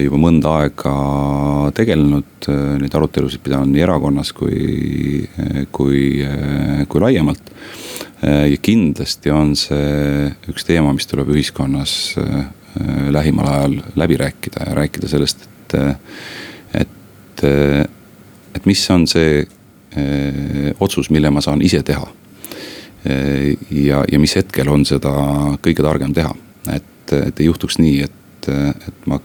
juba 0.00 0.16
mõnda 0.16 0.54
aega 0.56 0.90
tegelenud, 1.76 2.46
neid 2.80 2.94
arutelusid 2.96 3.42
pidanud 3.44 3.68
nii 3.68 3.82
erakonnas 3.84 4.30
kui, 4.32 5.26
kui, 5.68 5.98
kui 6.88 7.02
laiemalt. 7.04 7.50
Ja 8.24 8.56
kindlasti 8.64 9.28
on 9.36 9.52
see 9.60 10.30
üks 10.48 10.64
teema, 10.64 10.94
mis 10.96 11.04
tuleb 11.12 11.28
ühiskonnas 11.36 11.92
äh, 12.24 12.48
lähimal 13.10 13.46
ajal 13.46 13.76
läbi 13.96 14.16
rääkida 14.16 14.64
ja 14.68 14.74
rääkida 14.74 15.08
sellest, 15.08 15.44
et, 15.44 15.74
et, 16.74 16.88
et 17.44 18.66
mis 18.66 18.82
on 18.90 19.06
see 19.10 19.42
äh, 19.42 20.70
otsus, 20.80 21.10
mille 21.10 21.30
ma 21.30 21.42
saan 21.44 21.62
ise 21.62 21.82
teha. 21.82 22.08
ja, 23.00 24.02
ja 24.12 24.18
mis 24.20 24.34
hetkel 24.36 24.68
on 24.68 24.82
seda 24.84 25.10
kõige 25.64 25.80
targem 25.80 26.12
teha, 26.12 26.34
et, 26.68 27.12
et 27.16 27.38
ei 27.40 27.46
juhtuks 27.46 27.78
nii, 27.80 28.02
et, 28.04 28.48
et 28.52 29.06
ma 29.08 29.16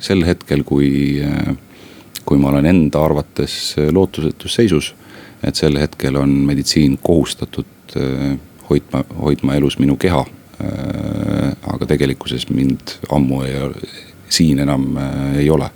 sel 0.00 0.24
hetkel, 0.24 0.62
kui, 0.64 1.20
kui 2.24 2.40
ma 2.40 2.48
olen 2.48 2.70
enda 2.70 3.02
arvates 3.04 3.74
lootusetus 3.92 4.56
seisus. 4.56 4.94
et 5.44 5.56
sel 5.56 5.76
hetkel 5.76 6.16
on 6.16 6.32
meditsiin 6.48 6.96
kohustatud 7.02 7.68
Äh, 7.96 8.38
hoidma, 8.70 9.04
hoidma 9.18 9.54
elus 9.54 9.78
minu 9.78 9.96
keha. 9.96 10.20
Äh, 10.62 11.52
aga 11.72 11.86
tegelikkuses 11.90 12.48
mind 12.50 12.98
ammu 13.10 13.42
ei, 13.42 13.56
siin 14.30 14.60
enam 14.62 14.96
äh, 14.96 15.38
ei 15.42 15.50
ole. 15.50 15.70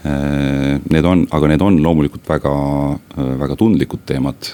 Need 0.00 1.04
on, 1.04 1.26
aga 1.36 1.48
need 1.50 1.62
on 1.64 1.74
loomulikult 1.84 2.24
väga, 2.24 2.52
väga 3.42 3.56
tundlikud 3.60 4.06
teemad 4.08 4.46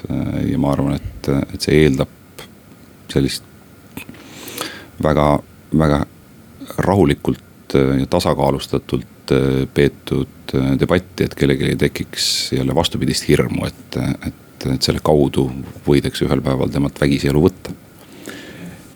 ja 0.43 0.59
ma 0.59 0.73
arvan, 0.75 0.97
et, 0.99 1.29
et 1.55 1.63
see 1.63 1.85
eeldab 1.85 2.43
sellist 3.13 3.47
väga, 5.07 5.29
väga 5.71 6.01
rahulikult 6.83 7.77
ja 7.77 8.09
tasakaalustatult 8.11 9.35
peetud 9.75 10.57
debatti, 10.81 11.29
et 11.29 11.39
kellelgi 11.39 11.71
ei 11.71 11.79
tekiks 11.79 12.27
jälle 12.59 12.75
vastupidist 12.75 13.29
hirmu, 13.31 13.71
et, 13.71 14.01
et 14.27 14.43
et, 14.57 14.67
et 14.75 14.89
selle 14.89 15.03
kaudu 15.05 15.47
võidakse 15.87 16.27
ühel 16.27 16.43
päeval 16.45 16.73
temalt 16.73 17.01
vägisi 17.01 17.31
elu 17.31 17.43
võtta 17.49 17.75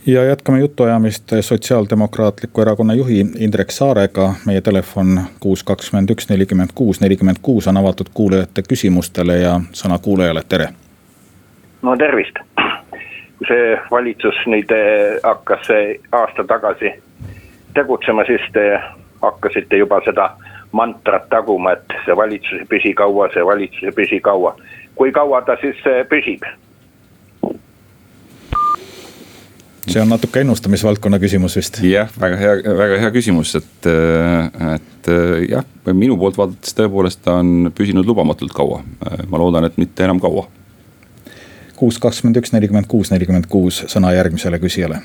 ja 0.07 0.25
jätkame 0.25 0.59
jutuajamist 0.59 1.25
Sotsiaaldemokraatliku 1.41 2.61
Erakonna 2.61 2.95
juhi 2.95 3.27
Indrek 3.39 3.71
Saarega. 3.71 4.35
meie 4.47 4.61
telefon 4.61 5.21
kuus, 5.41 5.65
kakskümmend 5.65 6.11
üks, 6.11 6.29
nelikümmend 6.29 6.71
kuus, 6.75 7.01
nelikümmend 7.01 7.37
kuus 7.43 7.69
on 7.69 7.77
avatud 7.77 8.07
kuulajate 8.15 8.63
küsimustele 8.63 9.37
ja 9.37 9.61
sõna 9.73 9.99
kuulajale, 10.03 10.43
tere. 10.49 10.69
no 11.83 11.97
tervist. 11.97 12.39
kui 13.39 13.49
see 13.49 13.79
valitsus 13.91 14.41
nüüd 14.47 14.71
eh, 14.71 15.21
hakkas 15.23 15.69
aasta 16.13 16.45
tagasi 16.45 16.93
tegutsema, 17.75 18.25
siis 18.25 18.41
te 18.53 18.81
hakkasite 19.23 19.77
juba 19.77 20.01
seda 20.05 20.31
mantrat 20.73 21.29
taguma, 21.29 21.73
et 21.73 21.97
see 22.05 22.17
valitsus 22.17 22.59
ei 22.59 22.67
püsi 22.69 22.95
kaua, 22.95 23.29
see 23.35 23.47
valitsus 23.47 23.83
ei 23.83 23.93
püsi 23.93 24.21
kaua. 24.21 24.57
kui 24.95 25.13
kaua 25.13 25.43
ta 25.43 25.57
siis 25.61 25.77
püsib? 26.09 26.45
See 29.91 30.03
on 30.03 30.09
natuke 30.09 30.41
ennustamisvaldkonna 30.41 31.19
küsimus 31.19 31.57
vist. 31.59 31.81
jah, 31.83 32.11
väga 32.21 32.37
hea, 32.39 32.55
väga 32.79 32.99
hea 33.03 33.11
küsimus, 33.15 33.55
et, 33.59 33.89
et 34.75 35.11
jah, 35.51 35.67
minu 35.93 36.19
poolt 36.21 36.39
vaadates 36.39 36.77
tõepoolest 36.79 37.23
ta 37.25 37.41
on 37.41 37.73
püsinud 37.75 38.07
lubamatult 38.07 38.55
kaua. 38.55 38.83
ma 39.29 39.43
loodan, 39.43 39.67
et 39.67 39.79
mitte 39.81 40.07
enam 40.07 40.21
kaua. 40.23 40.47
kuus, 41.77 41.99
kakskümmend 41.99 42.39
üks, 42.43 42.55
nelikümmend 42.55 42.87
kuus, 42.87 43.11
nelikümmend 43.11 43.51
kuus, 43.51 43.83
sõna 43.91 44.15
järgmisele 44.15 44.63
küsijale. 44.63 45.03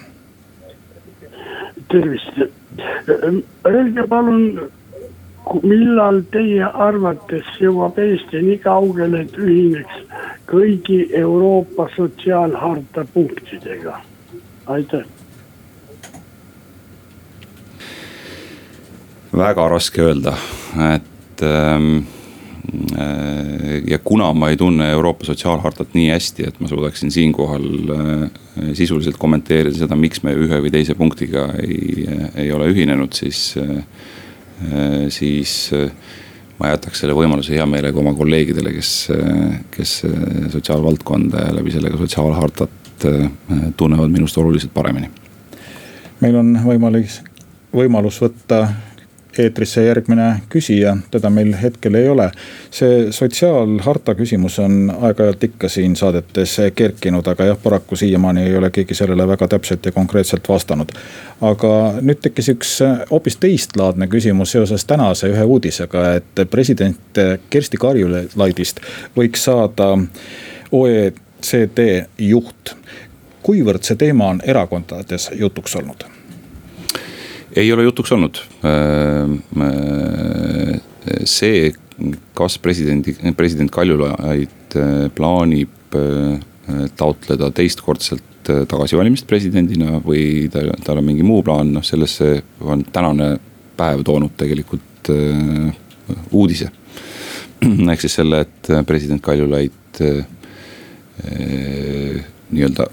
tervist, 1.91 2.41
öelge 3.65 4.07
palun 4.09 4.69
millal 5.63 6.23
teie 6.33 6.65
arvates 6.65 7.45
jõuab 7.61 7.97
Eesti 8.01 8.41
nii 8.41 8.57
kaugele, 8.63 9.21
et 9.25 9.37
ühineks 9.37 10.01
kõigi 10.49 11.05
Euroopa 11.13 11.87
sotsiaalharta 11.95 13.05
punktidega? 13.13 14.01
Aitäh. 14.65 15.05
väga 19.35 19.65
raske 19.67 19.99
öelda, 19.99 20.31
et 20.95 21.41
ähm, 21.43 22.05
äh, 22.95 23.81
ja 23.83 23.97
kuna 23.99 24.29
ma 24.33 24.47
ei 24.49 24.55
tunne 24.57 24.87
Euroopa 24.93 25.27
sotsiaalhartat 25.27 25.91
nii 25.93 26.05
hästi, 26.07 26.45
et 26.47 26.61
ma 26.63 26.69
suudaksin 26.71 27.11
siinkohal 27.11 27.65
äh, 27.91 28.29
sisuliselt 28.79 29.19
kommenteerida 29.19 29.75
seda, 29.75 29.97
miks 29.99 30.23
me 30.23 30.31
ühe 30.39 30.61
või 30.63 30.71
teise 30.71 30.95
punktiga 30.95 31.49
ei, 31.59 32.07
ei 32.45 32.53
ole 32.55 32.69
ühinenud, 32.71 33.11
siis, 33.17 33.57
äh, 33.59 33.83
siis 35.11 35.57
ma 36.55 36.71
jätaks 36.71 37.03
selle 37.03 37.19
võimaluse 37.19 37.57
hea 37.57 37.67
meelega 37.67 37.99
oma 37.99 38.15
kolleegidele, 38.15 38.71
kes, 38.77 38.93
kes 39.75 39.97
sotsiaalvaldkonda 40.55 41.49
ja 41.49 41.59
läbi 41.59 41.75
selle 41.75 41.91
ka 41.91 41.99
sotsiaalhartat 41.99 42.84
Äh, 43.03 43.29
tunnevad 43.77 44.09
minust 44.09 44.37
oluliselt 44.37 44.73
paremini. 44.73 45.09
meil 46.21 46.35
on 46.39 46.53
võimalik, 46.63 47.11
võimalus 47.75 48.21
võtta 48.23 48.61
eetrisse 49.37 49.83
järgmine 49.83 50.29
küsija, 50.49 50.93
teda 51.11 51.29
meil 51.29 51.51
hetkel 51.59 51.95
ei 51.99 52.07
ole. 52.09 52.29
see 52.71 53.11
sotsiaalharta 53.11 54.15
küsimus 54.15 54.59
on 54.63 54.93
aeg-ajalt 55.01 55.43
ikka 55.43 55.69
siin 55.69 55.95
saadetes 55.95 56.55
kerkinud, 56.75 57.27
aga 57.27 57.49
jah, 57.51 57.59
paraku 57.63 57.95
siiamaani 57.95 58.47
ei 58.47 58.57
ole 58.57 58.71
keegi 58.71 58.95
sellele 58.95 59.27
väga 59.27 59.47
täpselt 59.47 59.85
ja 59.85 59.91
konkreetselt 59.91 60.49
vastanud. 60.49 60.95
aga 61.41 61.73
nüüd 62.01 62.23
tekkis 62.23 62.49
üks 62.55 62.79
hoopis 63.11 63.37
teistlaadne 63.37 64.07
küsimus 64.07 64.55
seoses 64.55 64.85
tänase 64.85 65.33
ühe 65.35 65.43
uudisega, 65.43 66.13
et 66.13 66.47
president 66.49 67.23
Kersti 67.49 67.77
Kaljulaidist 67.77 68.79
võiks 69.19 69.43
saada 69.51 69.97
OECD 71.45 72.07
juht 72.17 72.73
kuivõrd 73.45 73.85
see 73.85 73.97
teema 73.99 74.31
on 74.33 74.41
erakondades 74.45 75.29
jutuks 75.37 75.75
olnud? 75.77 76.07
ei 77.55 77.69
ole 77.71 77.85
jutuks 77.85 78.11
olnud. 78.11 78.41
Äh, 78.67 79.29
äh, 79.63 80.79
see, 81.23 81.69
kas 82.35 82.57
presidendi, 82.59 83.13
president 83.37 83.71
Kaljulaid 83.71 84.75
äh, 84.75 85.05
plaanib 85.15 85.71
taotleda 86.97 87.51
teistkordselt 87.55 88.49
tagasivalimist 88.67 89.27
presidendina 89.29 90.01
või 90.03 90.49
tal, 90.51 90.73
tal 90.83 90.99
on 90.99 91.05
mingi 91.07 91.23
muu 91.23 91.43
plaan, 91.45 91.69
noh 91.77 91.85
sellesse 91.85 92.41
on 92.59 92.81
tänane 92.91 93.29
päev 93.77 94.01
toonud 94.03 94.33
tegelikult 94.35 95.11
uudise. 96.35 96.67
ehk 97.93 98.03
siis 98.03 98.17
selle, 98.17 98.41
et 98.43 98.71
president 98.89 99.23
Kaljulaid 99.23 100.01
nii-öelda 101.23 102.87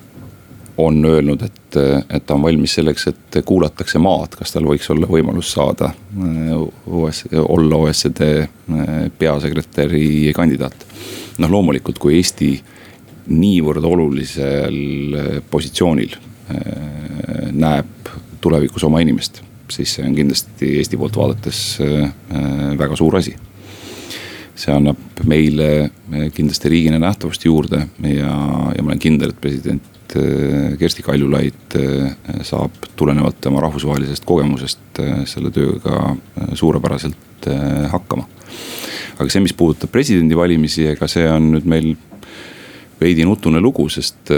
on 0.76 1.04
öelnud, 1.04 1.42
et, 1.42 1.76
et 2.10 2.26
ta 2.26 2.34
on 2.34 2.42
valmis 2.42 2.74
selleks, 2.78 3.06
et 3.10 3.38
kuulatakse 3.46 4.00
maad, 4.02 4.36
kas 4.38 4.54
tal 4.54 4.66
võiks 4.68 4.88
olla 4.92 5.08
võimalus 5.08 5.52
saada 5.52 5.92
OS, 6.86 7.24
äh, 7.28 7.38
olla 7.42 7.80
OECD 7.84 8.22
äh, 8.40 8.90
peasekretäri 9.18 10.32
kandidaat. 10.36 10.86
noh, 11.38 11.50
loomulikult, 11.50 11.98
kui 11.98 12.16
Eesti 12.16 12.52
niivõrd 13.32 13.84
olulisel 13.84 15.16
äh, 15.16 15.32
positsioonil 15.50 16.18
näeb 17.52 18.08
tulevikus 18.42 18.82
oma 18.84 19.00
inimest, 19.00 19.38
siis 19.72 19.94
see 19.94 20.04
on 20.04 20.12
kindlasti 20.16 20.74
Eesti 20.80 20.98
poolt 21.00 21.16
vaadates 21.16 21.60
väga 22.76 22.98
suur 22.98 23.16
asi 23.16 23.32
see 24.58 24.72
annab 24.74 25.22
meile 25.28 25.90
kindlasti 26.34 26.70
riigina 26.72 26.98
nähtavust 27.00 27.44
juurde 27.46 27.86
ja, 28.04 28.32
ja 28.76 28.82
ma 28.84 28.92
olen 28.92 29.00
kindel, 29.00 29.32
et 29.32 29.40
president 29.40 30.16
äh, 30.18 30.74
Kersti 30.78 31.04
Kaljulaid 31.06 31.76
äh, 31.78 32.12
saab 32.44 32.76
tulenevalt 32.96 33.40
tema 33.40 33.62
rahvusvahelisest 33.64 34.26
kogemusest 34.28 35.00
äh, 35.00 35.22
selle 35.28 35.52
tööga 35.54 36.14
suurepäraselt 36.58 37.48
hakkama. 37.90 38.28
aga 39.18 39.26
see, 39.32 39.42
mis 39.42 39.54
puudutab 39.56 39.90
presidendivalimisi, 39.90 40.86
ega 40.92 41.08
see 41.10 41.24
on 41.26 41.48
nüüd 41.56 41.66
meil 41.66 41.88
veidi 43.00 43.24
nutune 43.26 43.58
lugu, 43.58 43.88
sest, 43.90 44.30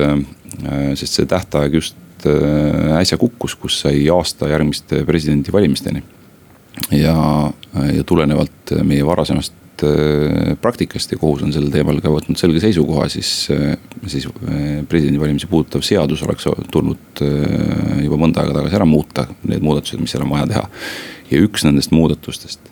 sest 0.97 1.19
see 1.19 1.29
tähtaeg 1.29 1.77
just 1.77 2.25
äsja 2.97 3.19
kukkus, 3.21 3.59
kus 3.61 3.77
sai 3.83 4.07
aasta 4.09 4.49
järgmiste 4.49 5.03
presidendivalimisteni. 5.05 6.01
ja, 6.97 7.19
ja 7.93 8.07
tulenevalt 8.09 8.73
meie 8.89 9.05
varasemast 9.05 9.53
Äh, 9.83 10.57
praktikast 10.63 11.13
ja 11.13 11.19
kohus 11.19 11.43
on 11.43 11.51
sel 11.53 11.65
teemal 11.73 11.97
ka 11.99 12.11
võtnud 12.13 12.39
selge 12.39 12.61
seisukoha, 12.63 13.09
siis, 13.11 13.49
äh, 13.51 13.73
siis 14.07 14.29
äh, 14.29 14.85
presidendivalimisi 14.87 15.49
puudutav 15.51 15.83
seadus 15.83 16.23
oleks 16.23 16.47
tulnud 16.71 17.23
juba 18.05 18.19
mõnda 18.21 18.45
aega 18.45 18.55
tagasi 18.61 18.79
ära 18.79 18.87
muuta, 18.87 19.27
need 19.51 19.65
muudatused, 19.67 19.99
mis 19.99 20.15
seal 20.15 20.23
on 20.23 20.31
vaja 20.31 20.47
teha. 20.53 20.63
ja 21.33 21.41
üks 21.43 21.67
nendest 21.67 21.91
muudatustest, 21.91 22.71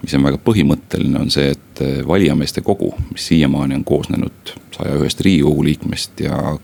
mis 0.00 0.16
on 0.16 0.24
väga 0.24 0.40
põhimõtteline, 0.46 1.20
on 1.20 1.28
see, 1.34 1.52
et 1.52 1.84
valijameeste 2.08 2.64
kogu, 2.64 2.94
mis 3.12 3.28
siiamaani 3.28 3.76
on 3.76 3.84
koosnenud 3.84 4.54
saja 4.78 4.96
ühest 5.02 5.20
riigikogu 5.26 5.68
liikmest 5.68 6.24
ja 6.24 6.56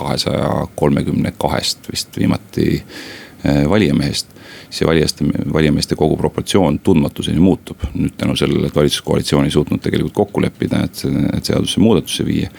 kahesaja 0.00 0.64
kolmekümne 0.80 1.34
kahest 1.36 1.90
vist 1.92 2.16
viimati 2.16 2.80
valijamehest 3.70 4.36
see 4.70 4.86
valijaste, 4.86 5.24
valijameeste 5.52 5.94
kogu 5.94 6.16
proportsioon 6.16 6.78
tundmatuseni 6.78 7.40
muutub. 7.40 7.76
nüüd 7.94 8.16
tänu 8.18 8.36
sellele, 8.36 8.66
et 8.66 8.76
valitsuskoalitsioon 8.76 9.44
ei 9.44 9.50
suutnud 9.50 9.80
tegelikult 9.82 10.14
kokku 10.14 10.42
leppida, 10.42 10.82
et, 10.84 11.02
et 11.36 11.44
seadusesse 11.44 11.80
muudatusse 11.80 12.26
viia. 12.26 12.50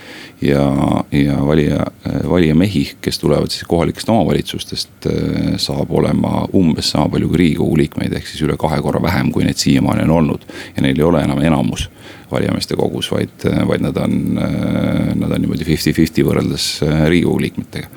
ja, 0.41 0.63
ja 1.11 1.37
valija, 1.45 1.85
valijamehi, 2.29 2.83
kes 3.01 3.19
tulevad 3.19 3.51
siis 3.51 3.63
kohalikest 3.67 4.09
omavalitsustest, 4.09 5.09
saab 5.57 5.91
olema 5.91 6.47
umbes 6.55 6.89
sama 6.89 7.09
palju 7.09 7.29
kui 7.29 7.43
riigikogu 7.43 7.77
liikmeid, 7.77 8.13
ehk 8.13 8.27
siis 8.27 8.43
üle 8.47 8.57
kahe 8.57 8.81
korra 8.81 9.01
vähem, 9.01 9.31
kui 9.31 9.43
neid 9.43 9.59
siiamaani 9.59 10.07
on 10.07 10.15
olnud. 10.21 10.47
ja 10.75 10.81
neil 10.81 10.99
ei 10.99 11.05
ole 11.05 11.23
enam 11.23 11.41
enamus 11.43 11.89
valijameeste 12.31 12.75
kogus, 12.75 13.11
vaid, 13.11 13.45
vaid 13.67 13.81
nad 13.81 13.97
on, 13.97 14.17
nad 15.15 15.31
on 15.31 15.41
niimoodi 15.41 15.67
fifty-fifty 15.67 16.25
võrreldes 16.27 16.77
riigikogu 16.83 17.41
liikmetega 17.41 17.87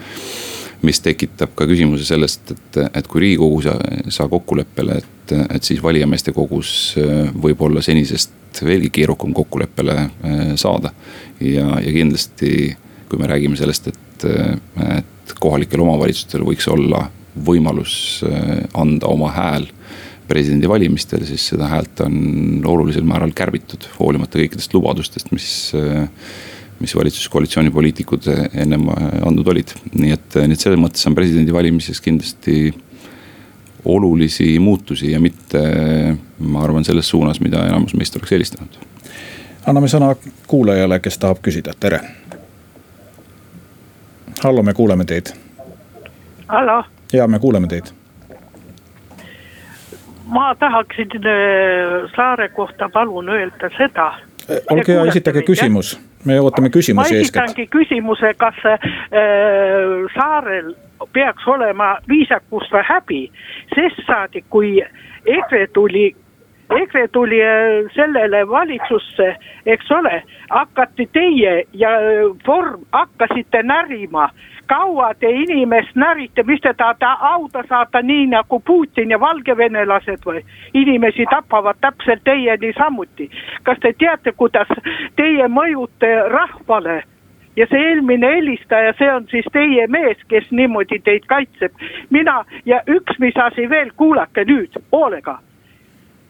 mis 0.87 1.01
tekitab 1.05 1.53
ka 1.59 1.67
küsimuse 1.69 2.07
sellest, 2.09 2.53
et, 2.55 2.79
et 2.97 3.09
kui 3.11 3.25
riigikogu 3.27 3.63
sa, 3.65 3.77
saa 4.13 4.29
kokkuleppele, 4.33 4.99
et, 5.01 5.35
et 5.57 5.67
siis 5.67 5.83
valijameeste 5.83 6.35
kogus 6.37 6.73
äh, 7.01 7.29
võib 7.35 7.61
olla 7.67 7.83
senisest 7.85 8.63
veelgi 8.67 8.91
keerukam 9.01 9.35
kokkuleppele 9.37 9.97
äh, 10.01 10.39
saada. 10.61 10.93
ja, 11.41 11.67
ja 11.81 11.93
kindlasti, 11.95 12.77
kui 13.09 13.21
me 13.21 13.29
räägime 13.31 13.59
sellest, 13.61 13.91
et, 13.93 14.25
et 14.97 15.35
kohalikel 15.41 15.83
omavalitsustel 15.85 16.45
võiks 16.47 16.69
olla 16.73 17.07
võimalus 17.47 17.95
äh, 18.27 18.65
anda 18.75 19.11
oma 19.13 19.31
hääl 19.37 19.69
presidendivalimistel, 20.31 21.25
siis 21.27 21.49
seda 21.53 21.67
häält 21.67 22.05
on 22.05 22.63
olulisel 22.71 23.03
määral 23.07 23.33
kärbitud, 23.35 23.89
hoolimata 23.99 24.39
kõikidest 24.39 24.77
lubadustest, 24.77 25.33
mis 25.35 25.49
mis 26.81 26.95
valitsuskoalitsiooni 26.97 27.71
poliitikud 27.71 28.29
ennem 28.55 28.89
andnud 29.27 29.49
olid. 29.53 29.75
nii 29.95 30.13
et, 30.17 30.37
nii 30.41 30.57
et 30.57 30.63
selles 30.63 30.81
mõttes 30.81 31.05
on 31.09 31.15
presidendivalimises 31.15 32.01
kindlasti 32.01 32.71
olulisi 33.85 34.59
muutusi 34.59 35.13
ja 35.13 35.21
mitte, 35.21 35.61
ma 36.39 36.65
arvan, 36.65 36.85
selles 36.85 37.09
suunas, 37.09 37.41
mida 37.41 37.67
enamus 37.67 37.95
meist 37.95 38.17
oleks 38.17 38.33
eelistanud. 38.33 38.81
anname 39.67 39.89
sõna 39.89 40.15
kuulajale, 40.47 41.01
kes 41.01 41.19
tahab 41.19 41.41
küsida, 41.43 41.73
tere. 41.81 42.01
hallo, 44.45 44.63
me 44.63 44.75
kuuleme 44.75 45.05
teid. 45.05 45.33
hallo. 46.49 46.85
ja 47.13 47.29
me 47.29 47.39
kuuleme 47.39 47.67
teid. 47.67 47.93
ma 50.27 50.55
tahaksin 50.55 51.11
äh, 51.17 52.11
Saare 52.17 52.49
kohta 52.49 52.89
palun 52.89 53.29
öelda 53.29 53.71
seda. 53.79 54.13
Olge 54.71 54.93
hea, 54.93 55.05
esitage 55.13 55.43
küsimus. 55.47 55.95
Me 56.25 56.41
ootame 56.41 56.71
küsimusi 56.71 57.17
eeskätt. 57.17 57.41
ma 57.41 57.45
esitangi 57.45 57.67
küsimuse, 57.73 58.35
kas 58.39 58.59
äh, 58.65 58.81
saarel 60.15 60.75
peaks 61.13 61.47
olema 61.49 61.95
viisakus 62.09 62.69
või 62.73 62.83
häbi, 62.89 63.21
sest 63.75 64.03
saadik, 64.07 64.45
kui 64.51 64.79
EKRE 65.27 65.67
tuli 65.73 66.11
EKRE 66.71 67.09
tuli 67.09 67.41
äh, 67.43 67.89
sellele 67.95 68.45
valitsusse, 68.49 69.35
eks 69.67 69.91
ole, 69.91 70.23
hakati 70.51 71.09
teie 71.13 71.65
ja 71.73 71.97
äh, 71.99 72.31
Form 72.47 72.85
hakkasite 72.93 73.63
närima 73.63 74.29
kaua 74.71 75.15
te 75.19 75.31
inimest 75.31 75.97
närite, 75.99 76.43
mis 76.47 76.61
te 76.63 76.73
tahate 76.79 77.09
hauda 77.23 77.63
saata 77.69 78.03
nii 78.03 78.27
nagu 78.35 78.61
Putin 78.61 79.11
ja 79.11 79.19
valgevenelased 79.21 80.23
või? 80.27 80.43
inimesi 80.75 81.27
tapavad 81.31 81.81
täpselt 81.81 82.23
teieni 82.25 82.73
samuti. 82.79 83.31
kas 83.63 83.83
te 83.83 83.93
teate, 83.99 84.33
kuidas 84.33 84.71
teie 85.17 85.49
mõjute 85.49 86.13
rahvale? 86.37 87.03
ja 87.57 87.67
see 87.67 87.83
eelmine 87.91 88.31
helistaja, 88.37 88.95
see 88.99 89.11
on 89.13 89.27
siis 89.31 89.47
teie 89.53 89.87
mees, 89.87 90.19
kes 90.29 90.51
niimoodi 90.51 91.03
teid 91.05 91.27
kaitseb. 91.27 91.73
mina 92.11 92.45
ja 92.65 92.83
üks, 92.87 93.19
mis 93.19 93.37
asi 93.37 93.71
veel, 93.71 93.91
kuulake 93.97 94.47
nüüd 94.47 94.83
hoolega 94.93 95.41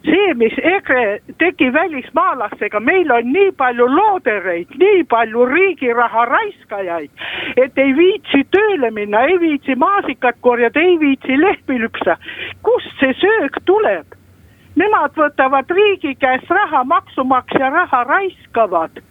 see, 0.05 0.35
mis 0.35 0.55
EKRE 0.57 1.21
tegi 1.39 1.73
välismaalastega, 1.73 2.81
meil 2.81 3.11
on 3.13 3.33
nii 3.33 3.51
palju 3.57 3.87
loodereid, 3.89 4.73
nii 4.81 5.03
palju 5.11 5.45
riigi 5.51 5.93
raha 5.97 6.25
raiskajaid, 6.31 7.11
et 7.57 7.79
ei 7.79 7.93
viitsi 7.97 8.45
tööle 8.55 8.91
minna, 8.97 9.25
ei 9.29 9.39
viitsi 9.43 9.77
maasikat 9.77 10.41
korjata, 10.41 10.81
ei 10.81 10.97
viitsi 11.01 11.37
lehmi 11.41 11.81
lüpsa. 11.85 12.17
kust 12.63 12.97
see 13.01 13.15
söök 13.21 13.61
tuleb? 13.65 14.17
Nemad 14.77 15.17
võtavad 15.19 15.71
riigi 15.75 16.15
käest 16.15 16.51
raha, 16.51 16.85
maksumaksja 16.85 17.71
raha 17.71 18.05
raiskavad. 18.05 19.03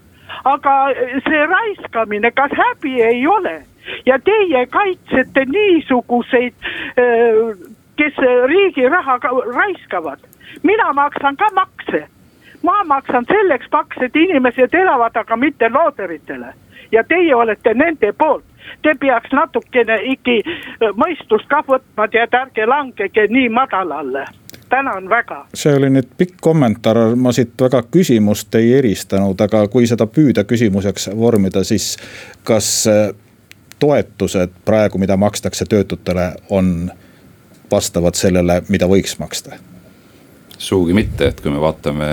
aga 0.45 0.73
see 1.25 1.45
raiskamine, 1.45 2.31
kas 2.31 2.51
häbi 2.51 3.01
ei 3.01 3.27
ole? 3.27 3.61
ja 4.05 4.19
teie 4.19 4.65
kaitsete 4.65 5.45
niisuguseid, 5.45 6.53
kes 7.97 8.17
riigi 8.47 8.89
raha 8.89 9.17
raiskavad 9.55 10.19
mina 10.63 10.93
maksan 10.93 11.37
ka 11.37 11.49
makse. 11.53 12.07
ma 12.63 12.83
maksan 12.83 13.25
selleks 13.25 13.67
makse, 13.71 14.05
et 14.05 14.15
inimesed 14.15 14.73
elavad, 14.73 15.15
aga 15.15 15.37
mitte 15.37 15.69
looderitele. 15.69 16.53
ja 16.91 17.03
teie 17.03 17.35
olete 17.35 17.73
nende 17.73 18.13
poolt. 18.17 18.43
Te 18.81 18.93
peaks 18.99 19.31
natukene 19.31 19.95
ikkagi 20.03 20.43
äh, 20.45 20.93
mõistust 20.95 21.47
ka 21.49 21.63
võtma, 21.67 22.07
tead, 22.07 22.33
ärge 22.33 22.65
langege 22.65 23.27
nii 23.27 23.49
madalale 23.49 24.25
tänan 24.69 25.09
väga. 25.09 25.45
see 25.53 25.75
oli 25.75 25.89
nüüd 25.89 26.09
pikk 26.17 26.37
kommentaar, 26.41 27.15
ma 27.15 27.31
siit 27.31 27.53
väga 27.61 27.81
küsimust 27.91 28.55
ei 28.55 28.73
eristanud, 28.77 29.41
aga 29.41 29.67
kui 29.67 29.87
seda 29.87 30.05
püüda 30.05 30.43
küsimuseks 30.43 31.09
vormida, 31.17 31.63
siis 31.63 31.97
kas 32.43 32.89
toetused 33.79 34.53
praegu, 34.65 34.97
mida 34.97 35.17
makstakse 35.17 35.65
töötutele, 35.65 36.33
on 36.49 36.91
vastavad 37.71 38.13
sellele, 38.13 38.61
mida 38.69 38.87
võiks 38.87 39.19
maksta? 39.19 39.57
Sugugi 40.59 40.95
mitte, 40.95 41.29
et 41.31 41.39
kui 41.39 41.51
me 41.53 41.59
vaatame 41.61 42.07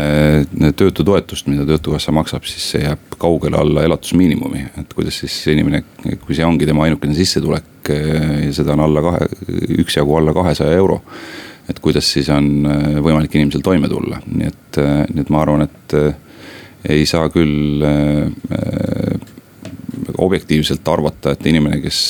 töötutoetust, 0.79 1.49
mida 1.51 1.67
töötukassa 1.67 2.15
maksab, 2.15 2.47
siis 2.47 2.69
see 2.73 2.85
jääb 2.85 3.17
kaugele 3.19 3.59
alla 3.59 3.83
elatusmiinimumi. 3.87 4.67
et 4.81 4.95
kuidas 4.95 5.19
siis 5.25 5.35
inimene, 5.51 5.83
kui 6.23 6.35
see 6.35 6.47
ongi 6.47 6.69
tema 6.69 6.87
ainukene 6.87 7.15
sissetulek 7.17 7.91
ja 7.91 8.53
seda 8.55 8.75
on 8.77 8.85
alla 8.87 9.03
kahe, 9.03 9.27
üksjagu 9.83 10.17
alla 10.19 10.35
kahesaja 10.35 10.79
euro. 10.79 11.01
et 11.69 11.81
kuidas 11.83 12.07
siis 12.13 12.29
on 12.31 12.69
võimalik 13.03 13.35
inimesel 13.35 13.65
toime 13.67 13.89
tulla, 13.91 14.21
nii 14.27 14.47
et, 14.47 14.79
nii 15.11 15.25
et 15.25 15.31
ma 15.35 15.43
arvan, 15.43 15.67
et 15.67 15.97
ei 16.95 17.07
saa 17.07 17.27
küll 17.35 17.83
objektiivselt 20.23 20.87
arvata, 20.89 21.35
et 21.35 21.47
inimene, 21.51 21.81
kes, 21.83 22.01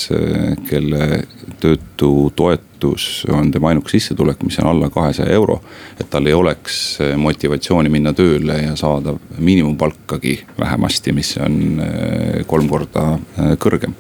kelle 0.69 1.23
töötutoetus 1.67 3.27
on 3.33 3.51
tema 3.51 3.69
ainuke 3.69 3.91
sissetulek, 3.91 4.43
mis 4.47 4.59
on 4.63 4.71
alla 4.71 4.91
kahesaja 4.91 5.33
euro. 5.33 5.61
et 6.01 6.11
tal 6.11 6.27
ei 6.27 6.35
oleks 6.35 6.99
motivatsiooni 7.17 7.89
minna 7.89 8.13
tööle 8.13 8.59
ja 8.63 8.77
saada 8.77 9.15
miinimumpalkagi 9.39 10.39
vähemasti, 10.59 11.13
mis 11.13 11.37
on 11.43 11.81
eh, 11.81 12.45
kolm 12.47 12.69
korda 12.69 13.07
eh, 13.17 13.55
kõrgem 13.59 13.97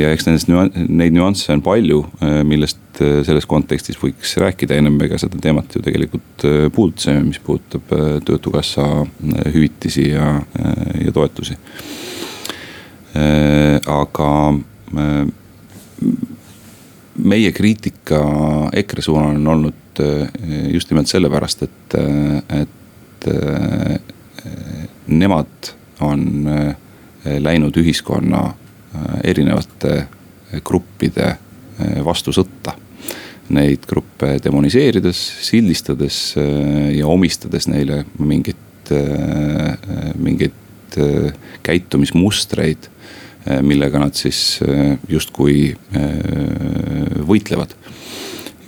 ja 0.00 0.12
eks 0.14 0.24
nendest, 0.24 0.48
neid 0.88 1.12
nüansse 1.12 1.52
on 1.52 1.60
palju, 1.62 2.04
eh, 2.22 2.40
millest 2.46 3.00
selles 3.26 3.46
kontekstis 3.48 3.98
võiks 4.00 4.36
rääkida, 4.40 4.76
ennem 4.78 4.96
me 4.98 5.08
ka 5.10 5.18
seda 5.20 5.38
teemat 5.40 5.74
ju 5.74 5.82
tegelikult 5.84 6.44
puudutasime, 6.74 7.22
mis 7.24 7.40
puudutab 7.44 7.92
töötukassa 8.26 8.86
hüvitisi 9.54 10.10
ja, 10.10 10.34
ja 11.00 11.12
toetusi 11.12 11.56
aga 13.90 14.30
meie 17.18 17.52
kriitika 17.52 18.20
EKRE 18.76 19.02
suunal 19.02 19.36
on 19.36 19.46
olnud 19.54 20.00
äh, 20.00 20.28
just 20.72 20.90
nimelt 20.90 21.10
sellepärast, 21.10 21.62
et, 21.66 21.96
et 22.54 23.26
nemad 25.10 25.70
on 26.00 26.22
läinud 27.44 27.76
ühiskonna 27.76 28.38
erinevate 29.28 30.06
gruppide 30.64 31.34
vastu 32.06 32.32
sõtta. 32.32 32.72
Neid 33.52 33.84
gruppe 33.90 34.38
demoniseerides, 34.40 35.20
sildistades 35.44 36.22
ja 36.38 37.10
omistades 37.12 37.68
neile 37.68 38.06
mingit, 38.16 38.94
mingeid 40.16 40.96
käitumismustreid 41.66 42.88
Eh, 42.88 42.99
millega 43.62 44.00
nad 44.02 44.16
siis 44.16 44.60
eh, 44.66 44.98
justkui 45.08 45.70
eh, 45.72 47.20
võitlevad. 47.26 47.74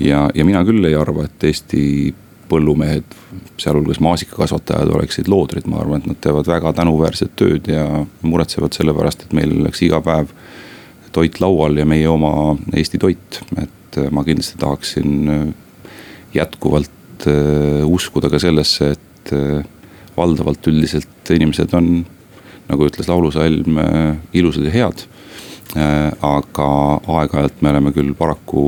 ja, 0.01 0.29
ja 0.35 0.45
mina 0.49 0.63
küll 0.65 0.85
ei 0.89 0.97
arva, 0.97 1.27
et 1.29 1.45
Eesti 1.45 1.85
põllumehed, 2.53 3.15
sealhulgas 3.61 4.01
maasikakasvatajad 4.05 4.91
oleksid 4.93 5.29
loodrid, 5.33 5.69
ma 5.71 5.81
arvan, 5.81 6.03
et 6.03 6.11
nad 6.11 6.21
teevad 6.25 6.49
väga 6.49 6.73
tänuväärset 6.81 7.37
tööd 7.37 7.69
ja 7.71 7.85
muretsevad 8.23 8.77
selle 8.77 8.95
pärast, 8.97 9.25
et 9.25 9.37
meil 9.37 9.55
oleks 9.61 9.85
iga 9.87 10.03
päev 10.05 10.33
toit 11.13 11.39
laual 11.41 11.77
ja 11.81 11.87
meie 11.89 12.09
oma 12.09 12.57
Eesti 12.73 13.01
toit. 13.01 13.41
et 13.61 14.01
ma 14.11 14.25
kindlasti 14.25 14.57
tahaksin 14.61 15.55
jätkuvalt 16.35 17.27
uskuda 17.85 18.31
ka 18.33 18.41
sellesse, 18.41 18.95
et 18.97 19.33
valdavalt 20.17 20.67
üldiselt 20.73 21.33
inimesed 21.33 21.73
on 21.77 21.91
nagu 22.73 22.89
ütles 22.89 23.09
laulusalm, 23.11 23.79
äh, 23.79 24.17
ilusad 24.39 24.67
ja 24.69 24.73
head. 24.73 25.05
Äh, 25.77 26.11
aga 26.25 26.71
aeg-ajalt 27.21 27.63
me 27.65 27.73
oleme 27.73 27.93
küll 27.95 28.13
paraku 28.17 28.67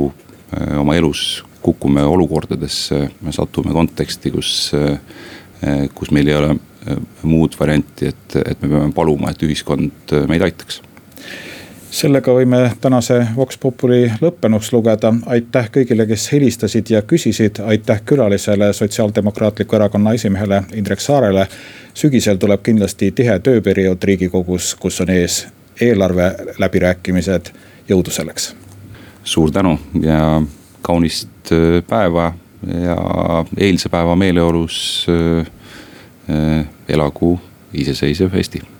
äh, 0.53 0.77
oma 0.81 0.95
elus 0.97 1.43
kukume 1.65 2.03
olukordadesse, 2.05 3.07
me 3.25 3.33
satume 3.33 3.73
konteksti, 3.73 4.29
kus, 4.29 4.49
kus 5.97 6.11
meil 6.13 6.27
ei 6.29 6.35
ole 6.37 6.51
muud 7.25 7.55
varianti, 7.57 8.11
et, 8.11 8.35
et 8.37 8.61
me 8.61 8.69
peame 8.69 8.93
paluma, 8.93 9.31
et 9.33 9.41
ühiskond 9.47 10.13
meid 10.29 10.45
aitaks 10.45 10.83
sellega 11.95 12.33
võime 12.35 12.59
tänase 12.81 13.21
Vox 13.35 13.57
Populi 13.59 14.11
lõppenuks 14.21 14.73
lugeda. 14.75 15.13
aitäh 15.25 15.69
kõigile, 15.71 16.07
kes 16.07 16.31
helistasid 16.31 16.89
ja 16.89 17.01
küsisid. 17.01 17.59
aitäh 17.65 18.01
külalisele, 18.05 18.73
Sotsiaaldemokraatliku 18.73 19.75
Erakonna 19.75 20.13
esimehele 20.13 20.63
Indrek 20.73 20.99
Saarele. 20.99 21.47
sügisel 21.93 22.37
tuleb 22.37 22.61
kindlasti 22.63 23.11
tihe 23.11 23.39
tööperiood 23.39 24.03
riigikogus, 24.03 24.75
kus 24.75 25.01
on 25.01 25.09
ees 25.09 25.47
eelarve 25.81 26.35
läbirääkimised. 26.59 27.51
jõudu 27.89 28.11
selleks. 28.11 28.55
suur 29.23 29.51
tänu 29.51 29.79
ja 30.01 30.41
kaunist 30.81 31.51
äh, 31.51 31.83
päeva 31.87 32.33
ja 32.83 32.97
eilse 33.57 33.89
päeva 33.89 34.15
meeleolus 34.15 35.07
äh, 35.09 35.47
äh, 36.29 36.65
elagu 36.89 37.39
iseseisev 37.73 38.33
Eesti 38.33 38.74